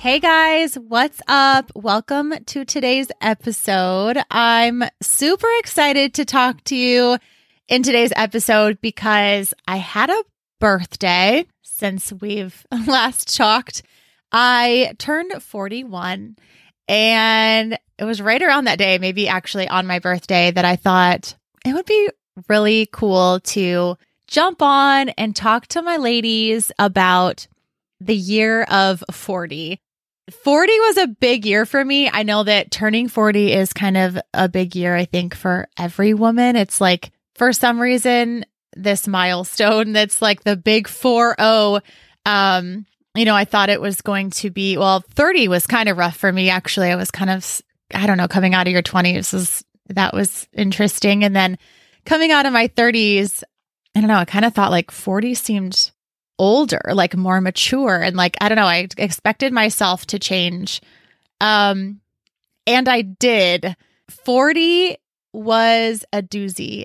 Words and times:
Hey 0.00 0.20
guys, 0.20 0.76
what's 0.76 1.20
up? 1.26 1.72
Welcome 1.74 2.32
to 2.46 2.64
today's 2.64 3.08
episode. 3.20 4.16
I'm 4.30 4.84
super 5.02 5.48
excited 5.58 6.14
to 6.14 6.24
talk 6.24 6.62
to 6.66 6.76
you 6.76 7.18
in 7.66 7.82
today's 7.82 8.12
episode 8.14 8.80
because 8.80 9.52
I 9.66 9.78
had 9.78 10.08
a 10.08 10.22
birthday 10.60 11.46
since 11.62 12.12
we've 12.12 12.64
last 12.86 13.36
talked. 13.36 13.82
I 14.30 14.94
turned 14.98 15.42
41 15.42 16.36
and 16.86 17.78
it 17.98 18.04
was 18.04 18.22
right 18.22 18.40
around 18.40 18.66
that 18.66 18.78
day, 18.78 18.98
maybe 18.98 19.26
actually 19.26 19.66
on 19.66 19.88
my 19.88 19.98
birthday, 19.98 20.52
that 20.52 20.64
I 20.64 20.76
thought 20.76 21.34
it 21.66 21.74
would 21.74 21.86
be 21.86 22.08
really 22.48 22.88
cool 22.92 23.40
to 23.40 23.98
jump 24.28 24.62
on 24.62 25.08
and 25.08 25.34
talk 25.34 25.66
to 25.66 25.82
my 25.82 25.96
ladies 25.96 26.70
about 26.78 27.48
the 28.00 28.14
year 28.14 28.62
of 28.62 29.02
40. 29.10 29.80
40 30.30 30.72
was 30.80 30.96
a 30.98 31.06
big 31.06 31.46
year 31.46 31.66
for 31.66 31.84
me. 31.84 32.08
I 32.10 32.22
know 32.22 32.42
that 32.44 32.70
turning 32.70 33.08
40 33.08 33.52
is 33.52 33.72
kind 33.72 33.96
of 33.96 34.18
a 34.34 34.48
big 34.48 34.76
year, 34.76 34.94
I 34.94 35.04
think, 35.04 35.34
for 35.34 35.68
every 35.78 36.14
woman. 36.14 36.56
It's 36.56 36.80
like, 36.80 37.12
for 37.34 37.52
some 37.52 37.80
reason, 37.80 38.44
this 38.76 39.08
milestone 39.08 39.92
that's 39.92 40.20
like 40.20 40.44
the 40.44 40.56
big 40.56 40.88
4 40.88 41.36
0. 41.38 41.80
Um, 42.26 42.86
you 43.14 43.24
know, 43.24 43.34
I 43.34 43.44
thought 43.44 43.70
it 43.70 43.80
was 43.80 44.00
going 44.00 44.30
to 44.30 44.50
be, 44.50 44.76
well, 44.76 45.00
30 45.00 45.48
was 45.48 45.66
kind 45.66 45.88
of 45.88 45.96
rough 45.96 46.16
for 46.16 46.32
me, 46.32 46.50
actually. 46.50 46.90
I 46.90 46.96
was 46.96 47.10
kind 47.10 47.30
of, 47.30 47.62
I 47.94 48.06
don't 48.06 48.18
know, 48.18 48.28
coming 48.28 48.54
out 48.54 48.66
of 48.66 48.72
your 48.72 48.82
20s 48.82 49.32
was, 49.32 49.64
that 49.88 50.14
was 50.14 50.46
interesting. 50.52 51.24
And 51.24 51.34
then 51.34 51.58
coming 52.04 52.30
out 52.30 52.46
of 52.46 52.52
my 52.52 52.68
30s, 52.68 53.42
I 53.94 54.00
don't 54.00 54.08
know, 54.08 54.16
I 54.16 54.24
kind 54.24 54.44
of 54.44 54.54
thought 54.54 54.70
like 54.70 54.90
40 54.90 55.34
seemed 55.34 55.90
older, 56.38 56.80
like 56.92 57.16
more 57.16 57.40
mature 57.40 58.00
and 58.00 58.16
like 58.16 58.36
I 58.40 58.48
don't 58.48 58.56
know, 58.56 58.66
I 58.66 58.88
expected 58.96 59.52
myself 59.52 60.06
to 60.06 60.18
change. 60.18 60.80
Um 61.40 62.00
and 62.66 62.88
I 62.88 63.02
did. 63.02 63.76
40 64.10 64.96
was 65.32 66.04
a 66.12 66.22
doozy, 66.22 66.84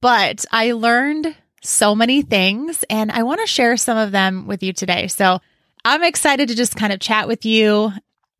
but 0.00 0.44
I 0.50 0.72
learned 0.72 1.34
so 1.62 1.94
many 1.94 2.22
things 2.22 2.84
and 2.88 3.10
I 3.10 3.22
want 3.22 3.40
to 3.40 3.46
share 3.46 3.76
some 3.76 3.98
of 3.98 4.12
them 4.12 4.46
with 4.46 4.62
you 4.62 4.72
today. 4.72 5.08
So, 5.08 5.40
I'm 5.84 6.02
excited 6.02 6.48
to 6.48 6.54
just 6.54 6.76
kind 6.76 6.92
of 6.92 7.00
chat 7.00 7.26
with 7.26 7.46
you, 7.46 7.92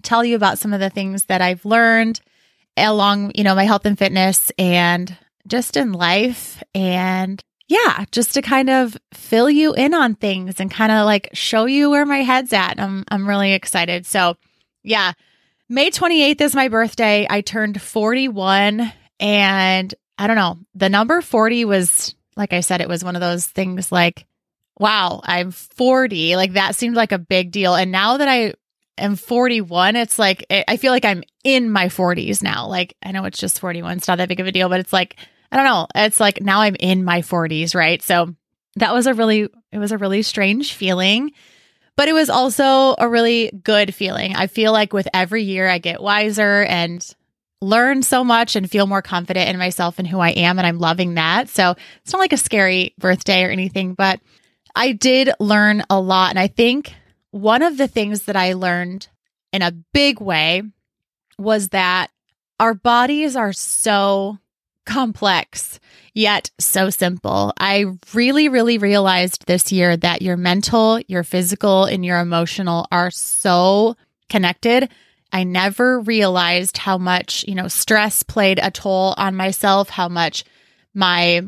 tell 0.03 0.25
you 0.25 0.37
about 0.37 0.59
some 0.59 0.73
of 0.73 0.81
the 0.81 0.91
things 0.91 1.25
that 1.25 1.41
I've 1.41 1.65
learned 1.65 2.21
along, 2.77 3.33
you 3.35 3.45
know, 3.45 3.55
my 3.55 3.65
health 3.65 3.87
and 3.87 3.99
fitness 3.99 4.53
and 4.59 5.17
just 5.47 5.77
in 5.77 5.93
life 5.93 6.63
and 6.75 7.43
yeah, 7.71 8.05
just 8.11 8.35
to 8.35 8.43
kind 8.43 8.69
of 8.69 8.97
fill 9.15 9.49
you 9.49 9.75
in 9.75 9.95
on 9.95 10.17
things 10.17 10.59
and 10.59 10.73
kind 10.73 10.91
of 10.91 11.05
like 11.07 11.31
show 11.35 11.67
you 11.67 11.89
where 11.89 12.05
my 12.05 12.25
head's 12.25 12.53
at. 12.53 12.81
I'm 12.81 13.05
I'm 13.09 13.29
really 13.29 13.53
excited. 13.53 14.07
So, 14.07 14.37
yeah. 14.83 15.13
May 15.69 15.93
28th 15.93 16.41
is 16.41 16.57
my 16.57 16.67
birthday. 16.67 17.29
I 17.31 17.43
turned 17.43 17.81
41 17.81 18.93
and 19.21 19.95
I 20.19 20.27
don't 20.27 20.35
know. 20.35 20.59
The 20.75 20.89
number 20.89 21.21
40 21.21 21.65
was 21.65 22.17
like 22.35 22.53
I 22.53 22.59
said 22.59 22.81
it 22.81 22.89
was 22.89 23.05
one 23.05 23.15
of 23.15 23.21
those 23.21 23.47
things 23.47 23.93
like 23.93 24.27
wow, 24.81 25.21
I'm 25.23 25.53
40. 25.53 26.35
Like 26.35 26.55
that 26.55 26.75
seemed 26.75 26.97
like 26.97 27.13
a 27.13 27.19
big 27.19 27.53
deal. 27.53 27.77
And 27.77 27.93
now 27.93 28.17
that 28.17 28.27
I 28.27 28.55
am 28.99 29.15
41, 29.15 29.95
it's 29.95 30.19
like 30.19 30.45
I 30.51 30.77
feel 30.77 30.91
like 30.91 31.05
I'm 31.05 31.23
in 31.45 31.71
my 31.71 31.87
40s 31.87 32.43
now. 32.43 32.67
Like 32.67 32.97
I 33.01 33.13
know 33.13 33.27
it's 33.27 33.39
just 33.39 33.61
41, 33.61 33.99
it's 33.99 34.09
not 34.09 34.19
that 34.19 34.29
big 34.29 34.41
of 34.41 34.49
a 34.49 34.53
deal, 34.53 34.69
but 34.69 34.81
it's 34.81 34.93
like 34.93 35.15
I 35.53 35.57
don't 35.57 35.65
know. 35.65 35.87
It's 35.95 36.21
like 36.21 36.41
now 36.41 36.61
I'm 36.61 36.77
in 36.79 37.05
my 37.05 37.23
40s, 37.23 37.75
right? 37.75 38.01
So 38.03 38.35
that 38.77 38.95
was 38.95 39.07
a 39.07 39.15
really, 39.15 39.49
it 39.73 39.79
was 39.79 39.93
a 39.93 39.99
really 39.99 40.23
strange 40.23 40.75
feeling, 40.75 41.33
but 41.97 42.09
it 42.09 42.13
was 42.13 42.31
also 42.31 42.95
a 42.99 43.09
really 43.09 43.51
good 43.65 43.95
feeling. 43.95 44.37
I 44.37 44.47
feel 44.47 44.73
like 44.73 44.93
with 44.93 45.09
every 45.13 45.43
year 45.43 45.69
I 45.69 45.79
get 45.79 46.03
wiser 46.03 46.63
and 46.63 47.05
learn 47.61 48.03
so 48.03 48.25
much 48.25 48.57
and 48.57 48.71
feel 48.71 48.87
more 48.87 49.03
confident 49.03 49.49
in 49.49 49.59
myself 49.59 49.99
and 49.99 50.09
who 50.09 50.19
I 50.19 50.31
am. 50.31 50.59
And 50.59 50.67
I'm 50.67 50.79
loving 50.79 51.15
that. 51.15 51.49
So 51.49 51.75
it's 52.03 52.13
not 52.13 52.21
like 52.21 52.33
a 52.33 52.39
scary 52.39 52.95
birthday 52.99 53.45
or 53.45 53.51
anything, 53.51 53.95
but 53.95 54.21
I 54.75 54.93
did 54.93 55.31
learn 55.41 55.83
a 55.91 56.01
lot. 56.01 56.31
And 56.31 56.39
I 56.39 56.47
think 56.47 56.95
one 57.33 57.63
of 57.63 57.77
the 57.77 57.89
things 57.89 58.23
that 58.23 58.37
I 58.37 58.55
learned 58.55 59.09
in 59.53 59.63
a 59.63 59.73
big 59.73 60.21
way 60.21 60.63
was 61.39 61.71
that 61.71 62.11
our 62.59 62.75
bodies 62.75 63.37
are 63.37 63.53
so 63.53 64.39
complex, 64.87 65.81
yet 66.15 66.51
so 66.59 66.91
simple. 66.91 67.53
I 67.59 67.87
really, 68.15 68.49
really 68.49 68.79
realized 68.79 69.47
this 69.47 69.73
year 69.73 69.97
that 69.97 70.23
your 70.23 70.37
mental, 70.37 71.01
your 71.07 71.23
physical, 71.23 71.85
and 71.85 72.05
your 72.05 72.19
emotional 72.19 72.87
are 72.91 73.11
so 73.11 73.97
connected. 74.29 74.89
I 75.33 75.45
never 75.45 76.01
realized 76.01 76.77
how 76.77 76.99
much, 76.99 77.45
you 77.47 77.55
know, 77.55 77.69
stress 77.69 78.23
played 78.23 78.59
a 78.59 78.71
toll 78.71 79.15
on 79.17 79.37
myself, 79.37 79.91
how 79.91 80.09
much 80.09 80.45
my 80.95 81.43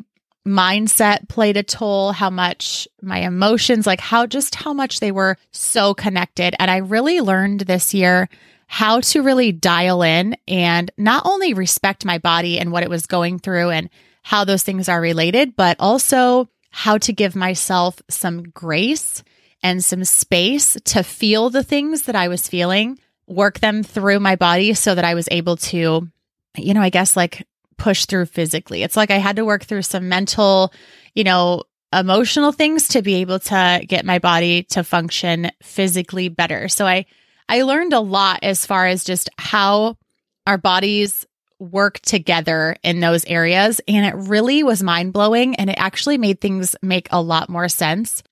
mindset 0.47 1.29
played 1.29 1.57
a 1.57 1.63
toll, 1.63 2.13
how 2.13 2.31
much 2.31 2.89
my 3.01 3.19
emotions, 3.21 3.87
like 3.87 4.01
how 4.01 4.27
just 4.27 4.55
how 4.55 4.73
much 4.73 5.01
they 5.01 5.13
were 5.13 5.37
so 5.53 5.95
connected. 5.95 6.55
And 6.59 6.71
I 6.71 6.79
really 6.79 7.21
learned 7.21 7.61
this 7.61 7.95
year 7.95 8.29
how 8.73 9.01
to 9.01 9.21
really 9.21 9.53
dial 9.53 10.03
in 10.03 10.35
and 10.49 10.91
not 10.97 11.27
only 11.27 11.53
respect 11.53 12.07
my 12.07 12.17
body 12.17 12.59
and 12.59 12.73
what 12.73 12.83
it 12.83 12.89
was 12.89 13.05
going 13.07 13.39
through 13.39 13.69
and 13.69 13.91
how 14.23 14.47
those 14.47 14.63
things 14.63 14.89
are 14.89 14.99
related, 14.99 15.55
but 15.55 15.77
also 15.79 16.49
how 16.71 16.97
to 16.97 17.13
give 17.13 17.37
myself 17.37 18.01
some 18.09 18.43
grace 18.45 19.23
and 19.63 19.85
some 19.85 20.03
space 20.05 20.75
to 20.87 21.03
feel 21.03 21.51
the 21.51 21.63
things 21.63 22.05
that 22.05 22.17
I 22.17 22.29
was 22.29 22.49
feeling, 22.49 22.99
work 23.27 23.61
them 23.61 23.83
through 23.83 24.21
my 24.21 24.37
body 24.37 24.73
so 24.73 24.95
that 24.95 25.05
I 25.05 25.13
was 25.13 25.29
able 25.31 25.57
to, 25.57 26.09
you 26.57 26.73
know, 26.73 26.81
I 26.81 26.89
guess 26.89 27.15
like 27.15 27.47
push 27.77 28.07
through 28.07 28.25
physically. 28.25 28.83
It's 28.83 28.97
like 28.97 29.11
I 29.11 29.19
had 29.19 29.37
to 29.37 29.45
work 29.45 29.65
through 29.65 29.83
some 29.83 30.09
mental, 30.09 30.73
you 31.15 31.25
know, 31.25 31.65
emotional 31.93 32.53
things 32.53 32.89
to 32.89 33.03
be 33.03 33.17
able 33.17 33.39
to 33.39 33.85
get 33.87 34.07
my 34.07 34.19
body 34.19 34.63
to 34.71 34.83
function 34.83 35.51
physically 35.63 36.31
better. 36.31 36.69
So 36.69 36.87
I 36.87 37.05
I 37.53 37.65
learned 37.65 37.93
a 37.93 38.01
lot 38.01 38.39
as 38.43 38.65
far 38.65 38.87
as 38.87 39.05
just 39.05 39.29
how 39.37 39.99
our 40.47 40.57
bodies 40.57 41.27
work 41.59 42.01
together 42.01 42.77
in 42.83 43.01
those 43.01 43.27
areas. 43.27 43.79
And 43.87 44.07
it 44.07 44.15
really 44.31 44.63
was 44.63 44.83
mind 44.83 45.13
blowing. 45.13 45.55
And 45.57 45.69
it 45.69 45.77
actually 45.77 46.17
made 46.17 46.41
things 46.41 46.75
make 46.81 47.09
a 47.11 47.21
lot 47.21 47.51
more 47.51 47.69
sense. 47.69 48.23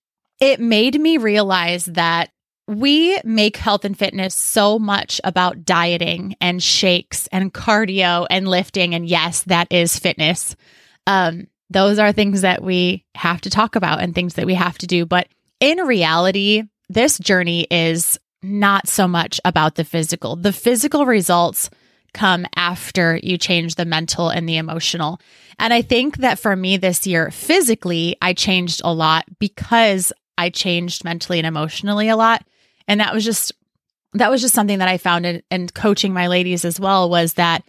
It 0.41 0.59
made 0.59 0.98
me 0.98 1.19
realize 1.19 1.84
that 1.84 2.30
we 2.66 3.20
make 3.22 3.59
health 3.59 3.84
and 3.84 3.98
fitness 3.98 4.34
so 4.34 4.78
much 4.78 5.20
about 5.22 5.66
dieting 5.66 6.34
and 6.41 6.62
shakes 6.62 7.26
and 7.30 7.53
cardio 7.53 8.26
and 8.30 8.48
lifting. 8.48 8.94
And 8.94 9.06
yes, 9.06 9.42
that 9.42 9.70
is 9.70 9.98
fitness. 9.98 10.56
Um, 11.06 11.47
those 11.69 11.98
are 11.98 12.12
things 12.12 12.41
that 12.41 12.62
we 12.62 13.04
have 13.16 13.42
to 13.42 13.50
talk 13.50 13.76
about 13.76 14.00
and 14.00 14.14
things 14.14 14.34
that 14.34 14.47
we 14.47 14.54
have 14.54 14.78
to 14.78 14.86
do. 14.86 15.04
But 15.04 15.28
in 15.60 15.77
reality, 15.80 16.62
this 16.89 17.18
journey 17.18 17.66
is 17.71 18.18
not 18.42 18.89
so 18.89 19.07
much 19.07 19.41
about 19.45 19.75
the 19.75 19.84
physical. 19.84 20.37
The 20.37 20.53
physical 20.53 21.07
results 21.07 21.71
come 22.13 22.47
after 22.57 23.19
you 23.22 23.39
change 23.39 23.75
the 23.75 23.84
mental 23.84 24.28
and 24.28 24.48
the 24.48 24.57
emotional. 24.57 25.21
And 25.59 25.72
I 25.72 25.83
think 25.83 26.19
that 26.19 26.39
for 26.39 26.57
me 26.57 26.77
this 26.77 27.07
year, 27.07 27.31
physically, 27.31 28.16
I 28.21 28.33
changed 28.33 28.81
a 28.83 28.92
lot 28.92 29.25
because 29.39 30.13
I 30.39 30.51
changed 30.51 31.04
mentally 31.04 31.39
and 31.39 31.47
emotionally 31.47 32.09
a 32.09 32.16
lot. 32.16 32.45
And 32.89 33.01
that 33.01 33.15
was 33.15 33.25
just, 33.25 33.53
that 34.15 34.31
was 34.31 34.41
just 34.41 34.54
something 34.54 34.78
that 34.78 34.89
I 34.89 34.98
found 34.98 35.27
in, 35.27 35.42
in 35.51 35.69
coaching 35.69 36.13
my 36.13 36.27
ladies 36.27 36.65
as 36.65 36.81
well 36.81 37.09
was 37.09 37.34
that 37.34 37.63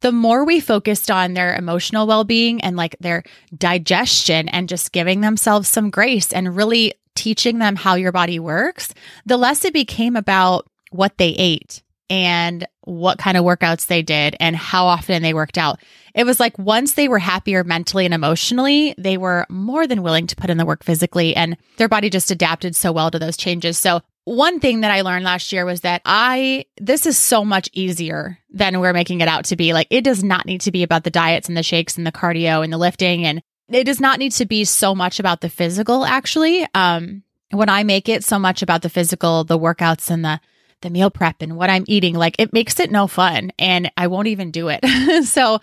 the 0.00 0.12
more 0.12 0.44
we 0.44 0.60
focused 0.60 1.10
on 1.10 1.34
their 1.34 1.56
emotional 1.56 2.06
well 2.06 2.24
being 2.24 2.60
and 2.60 2.76
like 2.76 2.96
their 3.00 3.22
digestion 3.56 4.48
and 4.48 4.68
just 4.68 4.92
giving 4.92 5.20
themselves 5.20 5.68
some 5.68 5.90
grace 5.90 6.32
and 6.32 6.56
really 6.56 6.94
teaching 7.18 7.58
them 7.58 7.74
how 7.74 7.96
your 7.96 8.12
body 8.12 8.38
works, 8.38 8.94
the 9.26 9.36
less 9.36 9.64
it 9.64 9.72
became 9.72 10.14
about 10.14 10.68
what 10.90 11.18
they 11.18 11.30
ate 11.30 11.82
and 12.08 12.64
what 12.82 13.18
kind 13.18 13.36
of 13.36 13.44
workouts 13.44 13.86
they 13.86 14.02
did 14.02 14.36
and 14.38 14.54
how 14.54 14.86
often 14.86 15.22
they 15.22 15.34
worked 15.34 15.58
out. 15.58 15.80
It 16.14 16.24
was 16.24 16.38
like 16.38 16.56
once 16.58 16.94
they 16.94 17.08
were 17.08 17.18
happier 17.18 17.64
mentally 17.64 18.04
and 18.04 18.14
emotionally, 18.14 18.94
they 18.96 19.18
were 19.18 19.46
more 19.50 19.86
than 19.86 20.02
willing 20.02 20.28
to 20.28 20.36
put 20.36 20.48
in 20.48 20.58
the 20.58 20.64
work 20.64 20.84
physically 20.84 21.34
and 21.34 21.56
their 21.76 21.88
body 21.88 22.08
just 22.08 22.30
adapted 22.30 22.76
so 22.76 22.92
well 22.92 23.10
to 23.10 23.18
those 23.18 23.36
changes. 23.36 23.76
So 23.76 24.00
one 24.24 24.60
thing 24.60 24.82
that 24.82 24.90
I 24.90 25.00
learned 25.00 25.24
last 25.24 25.52
year 25.52 25.64
was 25.64 25.80
that 25.80 26.02
I, 26.04 26.66
this 26.78 27.06
is 27.06 27.18
so 27.18 27.44
much 27.44 27.68
easier 27.72 28.38
than 28.50 28.78
we're 28.78 28.92
making 28.92 29.22
it 29.22 29.28
out 29.28 29.46
to 29.46 29.56
be. 29.56 29.72
Like, 29.72 29.86
it 29.90 30.02
does 30.02 30.22
not 30.22 30.44
need 30.44 30.60
to 30.62 30.70
be 30.70 30.82
about 30.82 31.04
the 31.04 31.10
diets 31.10 31.48
and 31.48 31.56
the 31.56 31.62
shakes 31.62 31.96
and 31.96 32.06
the 32.06 32.12
cardio 32.12 32.62
and 32.62 32.70
the 32.70 32.78
lifting. 32.78 33.24
And 33.24 33.42
it 33.68 33.84
does 33.84 34.00
not 34.00 34.18
need 34.18 34.32
to 34.32 34.46
be 34.46 34.64
so 34.64 34.94
much 34.94 35.20
about 35.20 35.40
the 35.40 35.48
physical, 35.48 36.04
actually. 36.04 36.66
Um, 36.74 37.22
when 37.50 37.68
I 37.68 37.82
make 37.82 38.08
it 38.08 38.24
so 38.24 38.38
much 38.38 38.62
about 38.62 38.82
the 38.82 38.90
physical, 38.90 39.44
the 39.44 39.58
workouts 39.58 40.10
and 40.10 40.24
the, 40.24 40.40
the 40.82 40.90
meal 40.90 41.10
prep 41.10 41.42
and 41.42 41.56
what 41.56 41.70
I'm 41.70 41.84
eating, 41.86 42.14
like 42.14 42.36
it 42.38 42.52
makes 42.52 42.78
it 42.80 42.90
no 42.90 43.06
fun 43.06 43.52
and 43.58 43.90
I 43.96 44.06
won't 44.06 44.28
even 44.28 44.50
do 44.50 44.68
it. 44.68 45.24
so 45.26 45.60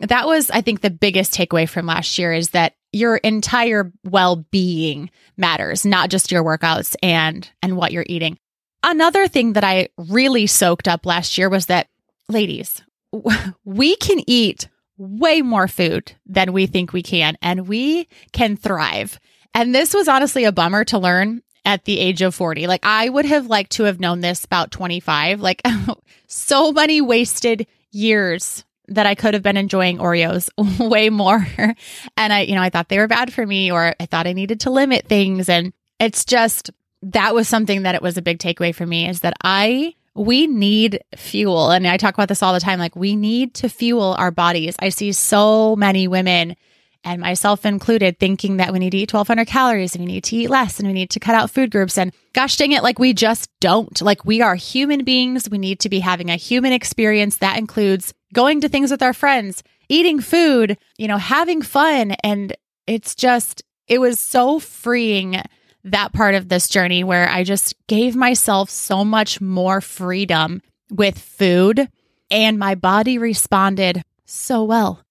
that 0.00 0.26
was, 0.26 0.50
I 0.50 0.60
think, 0.60 0.80
the 0.80 0.90
biggest 0.90 1.34
takeaway 1.34 1.68
from 1.68 1.86
last 1.86 2.18
year 2.18 2.32
is 2.32 2.50
that 2.50 2.74
your 2.92 3.16
entire 3.16 3.92
well-being 4.04 5.10
matters, 5.36 5.84
not 5.84 6.10
just 6.10 6.32
your 6.32 6.42
workouts 6.42 6.96
and 7.02 7.48
and 7.62 7.76
what 7.76 7.92
you're 7.92 8.06
eating. 8.06 8.38
Another 8.82 9.28
thing 9.28 9.54
that 9.54 9.64
I 9.64 9.88
really 9.96 10.46
soaked 10.46 10.88
up 10.88 11.04
last 11.04 11.36
year 11.36 11.48
was 11.48 11.66
that 11.66 11.88
ladies, 12.28 12.82
we 13.64 13.96
can 13.96 14.22
eat 14.26 14.68
way 14.98 15.42
more 15.42 15.68
food 15.68 16.12
than 16.26 16.52
we 16.52 16.66
think 16.66 16.92
we 16.92 17.02
can 17.02 17.38
and 17.40 17.68
we 17.68 18.08
can 18.32 18.56
thrive. 18.56 19.18
And 19.54 19.74
this 19.74 19.94
was 19.94 20.08
honestly 20.08 20.44
a 20.44 20.52
bummer 20.52 20.84
to 20.86 20.98
learn 20.98 21.42
at 21.64 21.84
the 21.84 21.98
age 21.98 22.22
of 22.22 22.34
40. 22.34 22.66
Like 22.66 22.84
I 22.84 23.08
would 23.08 23.24
have 23.24 23.46
liked 23.46 23.72
to 23.72 23.84
have 23.84 24.00
known 24.00 24.20
this 24.20 24.44
about 24.44 24.70
25. 24.70 25.40
Like 25.40 25.62
so 26.26 26.72
many 26.72 27.00
wasted 27.00 27.66
years 27.90 28.64
that 28.88 29.06
I 29.06 29.14
could 29.14 29.34
have 29.34 29.42
been 29.42 29.56
enjoying 29.56 29.98
Oreos 29.98 30.48
way 30.90 31.10
more. 31.10 31.46
and 32.16 32.32
I, 32.32 32.40
you 32.40 32.54
know, 32.54 32.62
I 32.62 32.70
thought 32.70 32.88
they 32.88 32.98
were 32.98 33.06
bad 33.06 33.32
for 33.32 33.46
me 33.46 33.70
or 33.70 33.94
I 34.00 34.06
thought 34.06 34.26
I 34.26 34.32
needed 34.32 34.60
to 34.60 34.70
limit 34.70 35.06
things. 35.06 35.48
And 35.48 35.72
it's 36.00 36.24
just, 36.24 36.70
that 37.02 37.34
was 37.34 37.48
something 37.48 37.82
that 37.82 37.94
it 37.94 38.02
was 38.02 38.16
a 38.16 38.22
big 38.22 38.38
takeaway 38.38 38.74
for 38.74 38.86
me 38.86 39.08
is 39.08 39.20
that 39.20 39.34
I, 39.44 39.94
we 40.14 40.46
need 40.46 41.00
fuel. 41.16 41.70
And 41.70 41.86
I 41.86 41.96
talk 41.96 42.14
about 42.14 42.28
this 42.28 42.42
all 42.42 42.52
the 42.52 42.60
time. 42.60 42.78
Like 42.78 42.96
we 42.96 43.16
need 43.16 43.54
to 43.54 43.68
fuel 43.68 44.16
our 44.18 44.30
bodies. 44.30 44.76
I 44.78 44.88
see 44.88 45.12
so 45.12 45.76
many 45.76 46.08
women 46.08 46.56
and 47.04 47.20
myself 47.20 47.64
included, 47.64 48.18
thinking 48.18 48.56
that 48.56 48.72
we 48.72 48.78
need 48.78 48.90
to 48.90 48.98
eat 48.98 49.12
1200 49.12 49.46
calories 49.46 49.94
and 49.94 50.04
we 50.04 50.12
need 50.12 50.24
to 50.24 50.36
eat 50.36 50.50
less 50.50 50.78
and 50.78 50.88
we 50.88 50.92
need 50.92 51.10
to 51.10 51.20
cut 51.20 51.34
out 51.34 51.50
food 51.50 51.70
groups. 51.70 51.96
And 51.96 52.12
gosh 52.32 52.56
dang 52.56 52.72
it, 52.72 52.82
like 52.82 52.98
we 52.98 53.12
just 53.12 53.50
don't. 53.60 54.00
Like 54.02 54.24
we 54.24 54.42
are 54.42 54.56
human 54.56 55.04
beings. 55.04 55.48
We 55.48 55.58
need 55.58 55.80
to 55.80 55.88
be 55.88 56.00
having 56.00 56.28
a 56.30 56.36
human 56.36 56.72
experience 56.72 57.36
that 57.36 57.58
includes 57.58 58.12
going 58.34 58.60
to 58.60 58.68
things 58.68 58.90
with 58.90 59.02
our 59.02 59.14
friends, 59.14 59.62
eating 59.88 60.20
food, 60.20 60.76
you 60.98 61.08
know, 61.08 61.18
having 61.18 61.62
fun. 61.62 62.12
And 62.24 62.54
it's 62.86 63.14
just, 63.14 63.62
it 63.86 64.00
was 64.00 64.20
so 64.20 64.58
freeing 64.58 65.40
that 65.84 66.12
part 66.12 66.34
of 66.34 66.48
this 66.48 66.68
journey 66.68 67.04
where 67.04 67.28
I 67.28 67.44
just 67.44 67.74
gave 67.86 68.16
myself 68.16 68.70
so 68.70 69.04
much 69.04 69.40
more 69.40 69.80
freedom 69.80 70.60
with 70.90 71.18
food 71.18 71.88
and 72.30 72.58
my 72.58 72.74
body 72.74 73.18
responded 73.18 74.02
so 74.24 74.64
well. 74.64 75.02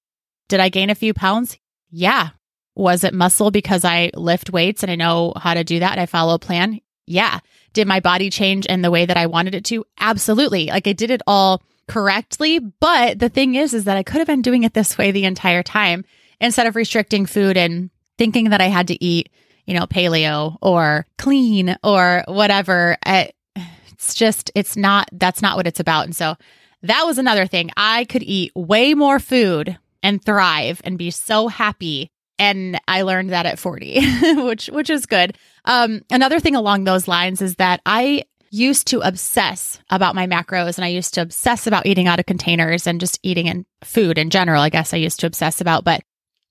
Did 0.47 0.59
I 0.59 0.69
gain 0.69 0.89
a 0.89 0.95
few 0.95 1.13
pounds? 1.13 1.57
Yeah. 1.89 2.29
Was 2.75 3.03
it 3.03 3.13
muscle 3.13 3.51
because 3.51 3.83
I 3.83 4.11
lift 4.13 4.51
weights 4.51 4.83
and 4.83 4.91
I 4.91 4.95
know 4.95 5.33
how 5.35 5.53
to 5.53 5.63
do 5.63 5.79
that 5.79 5.93
and 5.93 6.01
I 6.01 6.05
follow 6.05 6.35
a 6.35 6.39
plan? 6.39 6.79
Yeah. 7.05 7.39
Did 7.73 7.87
my 7.87 7.99
body 7.99 8.29
change 8.29 8.65
in 8.65 8.81
the 8.81 8.91
way 8.91 9.05
that 9.05 9.17
I 9.17 9.25
wanted 9.27 9.55
it 9.55 9.65
to? 9.65 9.85
Absolutely. 9.99 10.67
Like 10.67 10.87
I 10.87 10.93
did 10.93 11.09
it 11.09 11.21
all 11.25 11.63
correctly. 11.87 12.59
But 12.59 13.19
the 13.19 13.29
thing 13.29 13.55
is, 13.55 13.73
is 13.73 13.85
that 13.85 13.97
I 13.97 14.03
could 14.03 14.17
have 14.17 14.27
been 14.27 14.41
doing 14.41 14.63
it 14.63 14.73
this 14.73 14.97
way 14.97 15.11
the 15.11 15.25
entire 15.25 15.63
time 15.63 16.05
instead 16.39 16.67
of 16.67 16.75
restricting 16.75 17.25
food 17.25 17.57
and 17.57 17.89
thinking 18.17 18.49
that 18.49 18.61
I 18.61 18.67
had 18.67 18.87
to 18.89 19.03
eat, 19.03 19.29
you 19.67 19.77
know, 19.77 19.85
paleo 19.85 20.57
or 20.61 21.05
clean 21.17 21.75
or 21.83 22.23
whatever. 22.27 22.97
It's 23.05 24.15
just, 24.15 24.49
it's 24.55 24.75
not, 24.75 25.09
that's 25.11 25.41
not 25.41 25.57
what 25.57 25.67
it's 25.67 25.79
about. 25.79 26.05
And 26.05 26.15
so 26.15 26.35
that 26.83 27.03
was 27.05 27.17
another 27.17 27.45
thing. 27.45 27.69
I 27.77 28.05
could 28.05 28.23
eat 28.23 28.51
way 28.55 28.93
more 28.93 29.19
food 29.19 29.77
and 30.01 30.23
thrive 30.23 30.81
and 30.83 30.97
be 30.97 31.11
so 31.11 31.47
happy. 31.47 32.09
And 32.39 32.79
I 32.87 33.01
learned 33.01 33.31
that 33.31 33.45
at 33.45 33.59
40, 33.59 33.99
which 34.43 34.67
which 34.67 34.89
is 34.89 35.05
good. 35.05 35.37
Um, 35.65 36.03
another 36.11 36.39
thing 36.39 36.55
along 36.55 36.83
those 36.83 37.07
lines 37.07 37.41
is 37.41 37.55
that 37.55 37.81
I 37.85 38.23
used 38.51 38.87
to 38.87 39.01
obsess 39.01 39.79
about 39.89 40.15
my 40.15 40.27
macros 40.27 40.77
and 40.77 40.85
I 40.85 40.89
used 40.89 41.15
to 41.15 41.21
obsess 41.21 41.67
about 41.67 41.85
eating 41.85 42.07
out 42.07 42.19
of 42.19 42.25
containers 42.25 42.87
and 42.87 42.99
just 42.99 43.19
eating 43.23 43.49
and 43.49 43.65
food 43.83 44.17
in 44.17 44.29
general. 44.29 44.61
I 44.61 44.69
guess 44.69 44.93
I 44.93 44.97
used 44.97 45.19
to 45.21 45.27
obsess 45.27 45.59
about, 45.59 45.83
but 45.83 46.01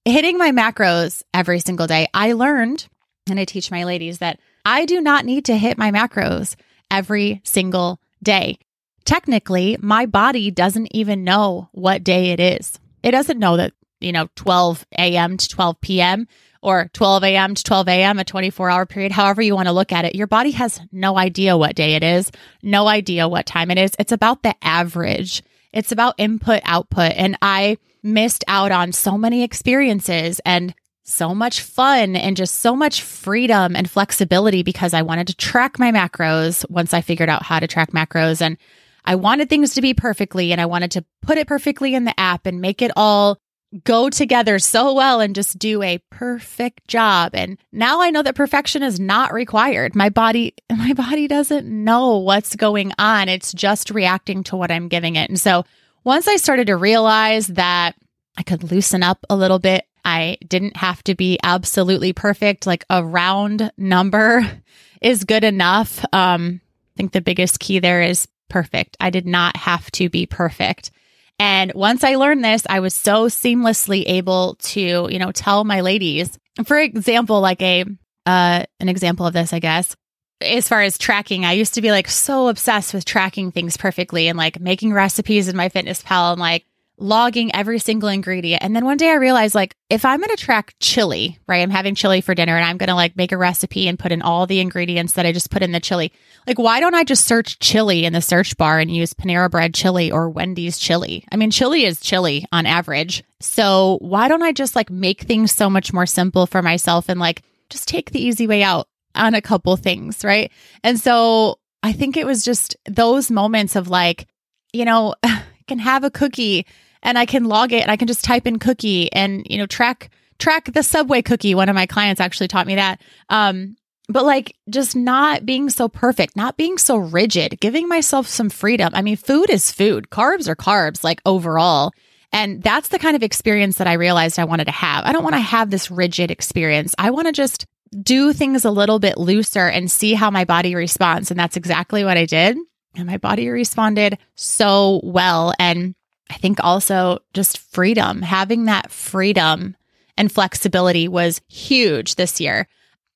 hitting 0.05 0.39
my 0.39 0.51
macros 0.51 1.23
every 1.33 1.61
single 1.61 1.87
day, 1.87 2.09
I 2.13 2.33
learned 2.33 2.87
and 3.29 3.41
I 3.41 3.45
teach 3.45 3.71
my 3.71 3.85
ladies 3.85 4.19
that 4.19 4.39
I 4.65 4.85
do 4.85 5.01
not 5.01 5.25
need 5.25 5.45
to 5.47 5.57
hit 5.57 5.79
my 5.79 5.91
macros 5.91 6.57
every 6.91 7.41
single 7.45 8.01
day. 8.23 8.59
Technically, 9.05 9.77
my 9.81 10.07
body 10.07 10.51
doesn't 10.51 10.89
even 10.95 11.25
know 11.25 11.69
what 11.73 12.05
day 12.05 12.31
it 12.31 12.41
is. 12.41 12.79
It 13.03 13.13
doesn't 13.13 13.39
know 13.39 13.57
that, 13.57 13.73
you 14.01 14.13
know, 14.13 14.29
12 14.35 14.85
a.m. 14.99 15.37
to 15.37 15.49
12 15.49 15.81
p.m. 15.81 16.27
or 16.63 16.91
12 16.93 17.25
a.m. 17.25 17.55
to 17.55 17.63
12 17.63 17.89
a.m., 17.89 18.19
a 18.19 18.25
24 18.25 18.71
hour 18.71 18.87
period, 18.87 19.13
however 19.13 19.43
you 19.43 19.55
want 19.55 19.69
to 19.69 19.73
look 19.73 19.93
at 19.93 20.05
it. 20.05 20.17
Your 20.17 20.27
body 20.27 20.51
has 20.53 20.81
no 20.91 21.17
idea 21.17 21.57
what 21.57 21.77
day 21.77 21.95
it 21.95 22.03
is, 22.03 22.33
no 22.63 22.89
idea 22.89 23.29
what 23.29 23.47
time 23.47 23.71
it 23.71 23.79
is. 23.79 23.93
It's 23.99 24.13
about 24.13 24.43
the 24.43 24.55
average. 24.63 25.43
It's 25.73 25.93
about 25.93 26.15
input 26.19 26.63
output. 26.65 27.13
And 27.17 27.39
I 27.43 27.79
missed 28.03 28.45
out 28.49 28.73
on 28.73 28.93
so 28.93 29.19
many 29.19 29.43
experiences 29.43 30.41
and 30.45 30.75
so 31.07 31.35
much 31.35 31.61
fun 31.61 32.17
and 32.17 32.37
just 32.37 32.57
so 32.57 32.75
much 32.75 33.03
freedom 33.03 33.77
and 33.77 33.89
flexibility 33.89 34.63
because 34.63 34.93
I 34.93 35.03
wanted 35.03 35.29
to 35.29 35.37
track 35.37 35.79
my 35.79 35.93
macros 35.93 36.69
once 36.69 36.93
I 36.93 37.01
figured 37.01 37.29
out 37.29 37.45
how 37.45 37.61
to 37.61 37.69
track 37.69 37.93
macros. 37.93 38.43
And 38.43 38.59
I 39.05 39.15
wanted 39.15 39.49
things 39.49 39.75
to 39.75 39.83
be 39.83 39.95
perfectly 39.95 40.51
and 40.51 40.61
I 40.61 40.67
wanted 40.67 40.91
to 40.93 41.05
put 41.23 41.39
it 41.39 41.47
perfectly 41.47 41.95
in 41.95 42.05
the 42.05 42.19
app 42.19 42.45
and 42.45 42.61
make 42.61 42.83
it 42.83 42.91
all 42.97 43.39
go 43.85 44.11
together 44.11 44.59
so 44.59 44.95
well 44.95 45.21
and 45.21 45.35
just 45.35 45.59
do 45.59 45.83
a 45.83 46.03
perfect 46.11 46.87
job. 46.89 47.33
And 47.35 47.59
now 47.73 48.01
I 48.01 48.11
know 48.11 48.23
that 48.23 48.35
perfection 48.35 48.83
is 48.83 48.99
not 48.99 49.33
required. 49.33 49.95
My 49.95 50.09
body, 50.09 50.55
my 50.71 50.93
body 50.93 51.29
doesn't 51.29 51.67
know 51.67 52.19
what's 52.19 52.57
going 52.57 52.93
on. 52.99 53.29
It's 53.29 53.53
just 53.53 53.91
reacting 53.91 54.43
to 54.45 54.57
what 54.57 54.73
I'm 54.73 54.89
giving 54.89 55.17
it. 55.17 55.29
And 55.29 55.41
so 55.41 55.65
once 56.05 56.27
I 56.27 56.37
started 56.37 56.67
to 56.67 56.77
realize 56.77 57.47
that 57.49 57.95
I 58.37 58.43
could 58.43 58.71
loosen 58.71 59.03
up 59.03 59.25
a 59.31 59.37
little 59.37 59.59
bit, 59.59 59.85
I 60.07 60.39
didn't 60.47 60.77
have 60.77 61.03
to 61.05 61.17
be 61.17 61.39
absolutely 61.43 62.13
perfect. 62.13 62.65
Like 62.65 62.85
a 62.89 63.05
round 63.05 63.73
number 63.77 64.63
is 65.03 65.25
good 65.25 65.43
enough. 65.43 66.03
Um, 66.13 66.61
I 66.63 66.97
think 66.97 67.13
the 67.13 67.21
biggest 67.21 67.59
key 67.59 67.81
there 67.81 68.03
is 68.03 68.29
perfect. 68.49 68.97
I 69.01 69.11
did 69.11 69.27
not 69.27 69.57
have 69.57 69.91
to 69.93 70.09
be 70.09 70.25
perfect. 70.25 70.93
And 71.39 71.73
once 71.75 72.05
I 72.05 72.15
learned 72.15 72.45
this, 72.45 72.63
I 72.71 72.81
was 72.81 72.95
so 72.95 73.27
seamlessly 73.27 74.05
able 74.07 74.55
to, 74.61 75.09
you 75.11 75.19
know, 75.19 75.33
tell 75.33 75.65
my 75.65 75.81
ladies, 75.81 76.39
for 76.65 76.79
example, 76.79 77.41
like 77.41 77.61
a, 77.61 77.85
uh, 78.25 78.65
an 78.81 78.89
example 78.89 79.27
of 79.27 79.35
this, 79.35 79.53
I 79.53 79.59
guess, 79.59 79.97
as 80.41 80.69
far 80.69 80.83
as 80.83 80.99
tracking, 80.99 81.45
I 81.45 81.53
used 81.53 81.75
to 81.75 81.83
be 81.83 81.91
like 81.91 82.09
so 82.09 82.49
obsessed 82.49 82.95
with 82.95 83.05
tracking 83.05 83.51
things 83.51 83.77
perfectly 83.77 84.29
and 84.29 84.39
like 84.39 84.61
making 84.61 84.93
recipes 84.93 85.49
in 85.49 85.57
MyFitnessPal 85.57 86.33
and 86.33 86.41
like 86.41 86.65
logging 86.99 87.55
every 87.55 87.79
single 87.79 88.09
ingredient. 88.09 88.63
And 88.63 88.75
then 88.75 88.85
one 88.85 88.97
day 88.97 89.11
I 89.11 89.15
realized 89.15 89.55
like 89.55 89.77
if 89.91 90.05
I'm 90.05 90.19
going 90.21 90.35
to 90.35 90.43
track 90.43 90.75
chili, 90.81 91.39
right? 91.47 91.63
I'm 91.63 91.71
having 91.71 91.95
chili 91.95 92.21
for 92.21 92.35
dinner 92.35 92.57
and 92.57 92.65
I'm 92.65 92.79
going 92.79 92.89
to 92.89 92.95
like 92.95 93.17
make 93.17 93.33
a 93.33 93.37
recipe 93.37 93.87
and 93.87 93.99
put 93.99 94.13
in 94.13 94.23
all 94.23 94.47
the 94.47 94.61
ingredients 94.61 95.15
that 95.15 95.27
I 95.27 95.33
just 95.33 95.51
put 95.51 95.63
in 95.63 95.73
the 95.73 95.81
chili. 95.81 96.13
Like 96.47 96.59
why 96.59 96.81
don't 96.81 96.95
I 96.95 97.05
just 97.05 97.27
search 97.27 97.59
chili 97.59 98.05
in 98.05 98.13
the 98.13 98.23
search 98.23 98.57
bar 98.57 98.79
and 98.79 98.91
use 98.91 99.13
Panera 99.13 99.51
bread 99.51 99.75
chili 99.75 100.11
or 100.11 100.31
Wendy's 100.31 100.79
chili? 100.79 101.25
I 101.31 101.37
mean, 101.37 101.51
chili 101.51 101.85
is 101.85 102.01
chili 102.01 102.47
on 102.51 102.67
average. 102.67 103.23
So 103.41 103.99
why 104.01 104.29
don't 104.29 104.43
I 104.43 104.53
just 104.53 104.75
like 104.75 104.91
make 104.91 105.23
things 105.23 105.53
so 105.53 105.69
much 105.69 105.93
more 105.93 106.07
simple 106.07 106.47
for 106.47 106.63
myself 106.63 107.09
and 107.09 107.21
like 107.21 107.43
just 107.69 107.89
take 107.89 108.11
the 108.11 108.23
easy 108.23 108.47
way 108.47 108.63
out 108.63 108.89
on 109.15 109.35
a 109.35 109.43
couple 109.43 109.77
things, 109.77 110.25
right? 110.25 110.51
And 110.83 110.99
so 110.99 111.59
I 111.83 111.93
think 111.93 112.17
it 112.17 112.27
was 112.27 112.45
just 112.45 112.77
those 112.87 113.31
moments 113.31 113.77
of 113.77 113.89
like, 113.89 114.27
you 114.73 114.85
know, 114.85 115.15
can 115.67 115.79
have 115.81 116.05
a 116.05 116.11
cookie 116.11 116.67
and 117.03 117.19
I 117.19 117.27
can 117.27 117.45
log 117.45 117.73
it 117.73 117.83
and 117.83 117.91
I 117.91 117.97
can 117.97 118.09
just 118.09 118.25
type 118.25 118.47
in 118.47 118.59
cookie 118.59 119.13
and, 119.13 119.47
you 119.49 119.59
know, 119.59 119.67
track, 119.67 120.11
track 120.39 120.73
the 120.73 120.83
subway 120.83 121.23
cookie. 121.23 121.55
One 121.55 121.69
of 121.69 121.75
my 121.75 121.87
clients 121.87 122.21
actually 122.21 122.49
taught 122.49 122.67
me 122.67 122.77
that. 122.77 123.01
Um, 123.29 123.77
but 124.09 124.25
like 124.25 124.57
just 124.71 124.95
not 124.95 125.45
being 125.45 125.69
so 125.69 125.89
perfect, 125.89 126.37
not 126.37 126.57
being 126.57 126.79
so 126.79 126.97
rigid, 126.97 127.59
giving 127.61 127.89
myself 127.89 128.29
some 128.29 128.51
freedom. 128.51 128.91
I 128.95 129.03
mean, 129.03 129.17
food 129.17 129.51
is 129.51 129.73
food, 129.73 130.09
carbs 130.11 130.49
are 130.49 130.57
carbs, 130.57 131.03
like 131.03 131.21
overall. 131.27 131.93
And 132.33 132.63
that's 132.63 132.89
the 132.89 132.99
kind 132.99 133.17
of 133.17 133.23
experience 133.23 133.79
that 133.79 133.87
I 133.87 133.95
realized 133.95 134.39
I 134.39 134.45
wanted 134.45 134.67
to 134.67 134.73
have. 134.73 135.05
I 135.05 135.13
don't 135.13 135.25
want 135.25 135.37
to 135.37 135.41
have 135.41 135.71
this 135.71 135.91
rigid 135.91 136.31
experience. 136.31 136.95
I 136.99 137.11
want 137.11 137.27
to 137.27 137.33
just 137.33 137.67
do 138.03 138.33
things 138.33 138.65
a 138.65 138.71
little 138.71 138.99
bit 138.99 139.17
looser 139.17 139.67
and 139.67 139.91
see 139.91 140.15
how 140.15 140.31
my 140.31 140.45
body 140.45 140.75
responds. 140.75 141.31
And 141.31 141.39
that's 141.39 141.57
exactly 141.57 142.05
what 142.05 142.17
I 142.17 142.27
did. 142.27 142.57
And 142.95 143.07
my 143.07 143.17
body 143.17 143.49
responded 143.49 144.19
so 144.35 145.01
well. 145.05 145.53
And 145.59 145.95
I 146.31 146.35
think 146.35 146.59
also 146.63 147.21
just 147.35 147.59
freedom, 147.59 148.23
having 148.23 148.65
that 148.65 148.91
freedom 148.91 149.77
and 150.17 150.33
flexibility 150.33 151.09
was 151.09 151.41
huge 151.49 152.15
this 152.17 152.41
year. 152.41 152.69